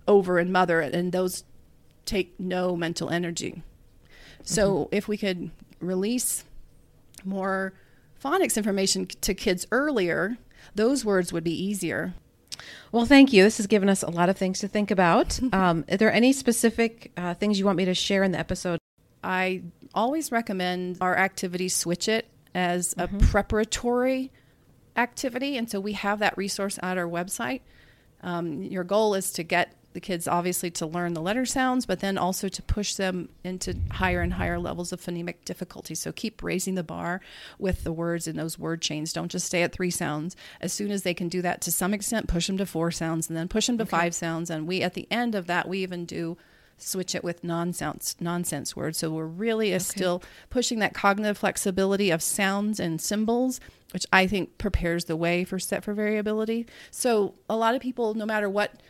over 0.07 0.39
and 0.39 0.51
mother, 0.51 0.81
and 0.81 1.11
those 1.11 1.43
take 2.05 2.37
no 2.39 2.75
mental 2.75 3.11
energy. 3.11 3.61
So 4.43 4.73
mm-hmm. 4.73 4.95
if 4.95 5.07
we 5.07 5.15
could 5.15 5.51
release 5.79 6.43
more 7.23 7.73
phonics 8.21 8.57
information 8.57 9.05
to 9.05 9.35
kids 9.35 9.67
earlier, 9.71 10.37
those 10.73 11.05
words 11.05 11.31
would 11.31 11.43
be 11.43 11.53
easier. 11.53 12.15
Well, 12.91 13.05
thank 13.05 13.31
you. 13.31 13.43
This 13.43 13.57
has 13.57 13.67
given 13.67 13.89
us 13.89 14.01
a 14.01 14.09
lot 14.09 14.29
of 14.29 14.37
things 14.37 14.59
to 14.59 14.67
think 14.67 14.89
about. 14.89 15.39
Um, 15.53 15.85
are 15.89 15.97
there 15.97 16.11
any 16.11 16.33
specific 16.33 17.11
uh, 17.15 17.35
things 17.35 17.59
you 17.59 17.65
want 17.65 17.77
me 17.77 17.85
to 17.85 17.93
share 17.93 18.23
in 18.23 18.31
the 18.31 18.39
episode? 18.39 18.79
I 19.23 19.61
always 19.93 20.31
recommend 20.31 20.97
our 21.01 21.15
activity 21.15 21.69
Switch 21.69 22.07
It 22.07 22.30
as 22.53 22.93
a 22.97 23.07
mm-hmm. 23.07 23.19
preparatory 23.19 24.31
activity. 24.95 25.57
And 25.57 25.69
so 25.69 25.79
we 25.79 25.93
have 25.93 26.19
that 26.19 26.37
resource 26.37 26.77
at 26.81 26.97
our 26.97 27.07
website. 27.07 27.61
Um, 28.21 28.63
your 28.63 28.83
goal 28.83 29.15
is 29.15 29.31
to 29.33 29.43
get 29.43 29.73
the 29.93 29.99
kids 29.99 30.27
obviously 30.27 30.71
to 30.71 30.85
learn 30.85 31.13
the 31.13 31.21
letter 31.21 31.45
sounds, 31.45 31.85
but 31.85 31.99
then 31.99 32.17
also 32.17 32.47
to 32.47 32.61
push 32.61 32.95
them 32.95 33.29
into 33.43 33.75
higher 33.91 34.21
and 34.21 34.33
higher 34.33 34.57
levels 34.57 34.93
of 34.93 35.01
phonemic 35.01 35.43
difficulty. 35.43 35.95
So 35.95 36.11
keep 36.11 36.41
raising 36.41 36.75
the 36.75 36.83
bar 36.83 37.21
with 37.59 37.83
the 37.83 37.91
words 37.91 38.27
in 38.27 38.37
those 38.37 38.57
word 38.57 38.81
chains. 38.81 39.11
Don't 39.11 39.31
just 39.31 39.47
stay 39.47 39.63
at 39.63 39.73
three 39.73 39.91
sounds. 39.91 40.35
As 40.61 40.71
soon 40.71 40.91
as 40.91 41.03
they 41.03 41.13
can 41.13 41.27
do 41.27 41.41
that 41.41 41.61
to 41.61 41.71
some 41.71 41.93
extent, 41.93 42.27
push 42.27 42.47
them 42.47 42.57
to 42.57 42.65
four 42.65 42.91
sounds 42.91 43.29
and 43.29 43.37
then 43.37 43.47
push 43.47 43.67
them 43.67 43.77
to 43.77 43.83
okay. 43.83 43.89
five 43.89 44.15
sounds. 44.15 44.49
And 44.49 44.67
we, 44.67 44.81
at 44.81 44.93
the 44.93 45.07
end 45.11 45.35
of 45.35 45.47
that, 45.47 45.67
we 45.67 45.79
even 45.79 46.05
do 46.05 46.37
switch 46.81 47.15
it 47.15 47.23
with 47.23 47.43
nonsense 47.43 48.15
nonsense 48.19 48.75
words. 48.75 48.97
So 48.97 49.09
we're 49.09 49.25
really 49.25 49.71
okay. 49.71 49.79
still 49.79 50.23
pushing 50.49 50.79
that 50.79 50.93
cognitive 50.93 51.37
flexibility 51.37 52.11
of 52.11 52.21
sounds 52.21 52.79
and 52.79 53.01
symbols, 53.01 53.59
which 53.93 54.05
I 54.11 54.27
think 54.27 54.57
prepares 54.57 55.05
the 55.05 55.15
way 55.15 55.43
for 55.43 55.59
set 55.59 55.83
for 55.83 55.93
variability. 55.93 56.65
So 56.89 57.35
a 57.49 57.55
lot 57.55 57.75
of 57.75 57.81
people, 57.81 58.13
no 58.13 58.25
matter 58.25 58.49
what 58.49 58.81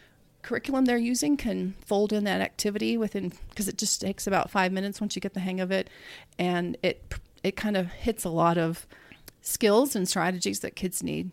curriculum 0.42 0.86
they're 0.86 0.98
using, 0.98 1.38
can 1.38 1.76
fold 1.86 2.14
in 2.14 2.24
that 2.24 2.42
activity 2.42 2.98
within 2.98 3.34
because 3.50 3.68
it 3.68 3.78
just 3.78 4.02
takes 4.02 4.26
about 4.26 4.50
five 4.50 4.72
minutes 4.72 5.02
once 5.02 5.16
you 5.16 5.22
get 5.22 5.34
the 5.34 5.40
hang 5.40 5.60
of 5.60 5.72
it, 5.72 5.90
and 6.40 6.78
it 6.82 7.14
it 7.44 7.56
kind 7.56 7.78
of 7.78 7.88
hits 7.92 8.24
a 8.24 8.30
lot 8.30 8.58
of 8.58 8.88
skills 9.42 9.96
and 9.96 10.08
strategies 10.08 10.60
that 10.60 10.76
kids 10.76 11.04
need. 11.04 11.32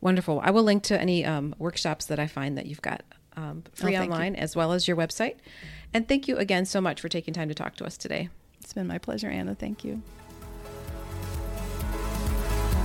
Wonderful. 0.00 0.40
I 0.42 0.50
will 0.50 0.62
link 0.62 0.82
to 0.84 1.00
any 1.00 1.24
um, 1.24 1.54
workshops 1.58 2.06
that 2.06 2.18
I 2.18 2.26
find 2.26 2.56
that 2.56 2.66
you've 2.66 2.82
got 2.82 3.02
um, 3.38 3.62
free 3.72 3.96
oh, 3.96 4.02
online 4.02 4.34
you. 4.34 4.40
as 4.40 4.56
well 4.56 4.72
as 4.72 4.88
your 4.88 4.96
website. 4.96 5.36
And 5.94 6.08
thank 6.08 6.28
you 6.28 6.36
again 6.36 6.66
so 6.66 6.80
much 6.80 7.00
for 7.00 7.08
taking 7.08 7.32
time 7.32 7.48
to 7.48 7.54
talk 7.54 7.76
to 7.76 7.84
us 7.84 7.96
today. 7.96 8.28
It's 8.60 8.72
been 8.72 8.86
my 8.86 8.98
pleasure, 8.98 9.28
Anna. 9.28 9.54
Thank 9.54 9.84
you. 9.84 10.02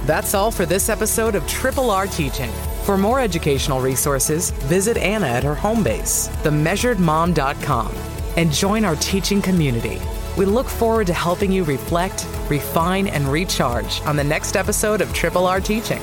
That's 0.06 0.34
all 0.34 0.52
for 0.52 0.66
this 0.66 0.90
episode 0.90 1.34
of 1.34 1.48
Triple 1.48 1.90
R 1.90 2.08
Teaching. 2.08 2.52
For 2.84 2.98
more 2.98 3.20
educational 3.22 3.80
resources, 3.80 4.52
visit 4.52 4.98
Anna 4.98 5.28
at 5.28 5.44
her 5.44 5.56
home 5.56 5.82
base, 5.82 6.28
themeasuredmom.com, 6.44 7.96
and 8.36 8.52
join 8.52 8.84
our 8.84 8.98
teaching 8.98 9.42
community. 9.42 10.02
We 10.38 10.46
look 10.46 10.68
forward 10.68 11.08
to 11.08 11.14
helping 11.14 11.52
you 11.52 11.64
reflect, 11.64 12.28
refine, 12.50 13.08
and 13.08 13.26
recharge 13.26 14.02
on 14.02 14.18
the 14.18 14.24
next 14.24 14.58
episode 14.58 15.00
of 15.00 15.14
Triple 15.14 15.48
R 15.48 15.62
Teaching. 15.62 16.02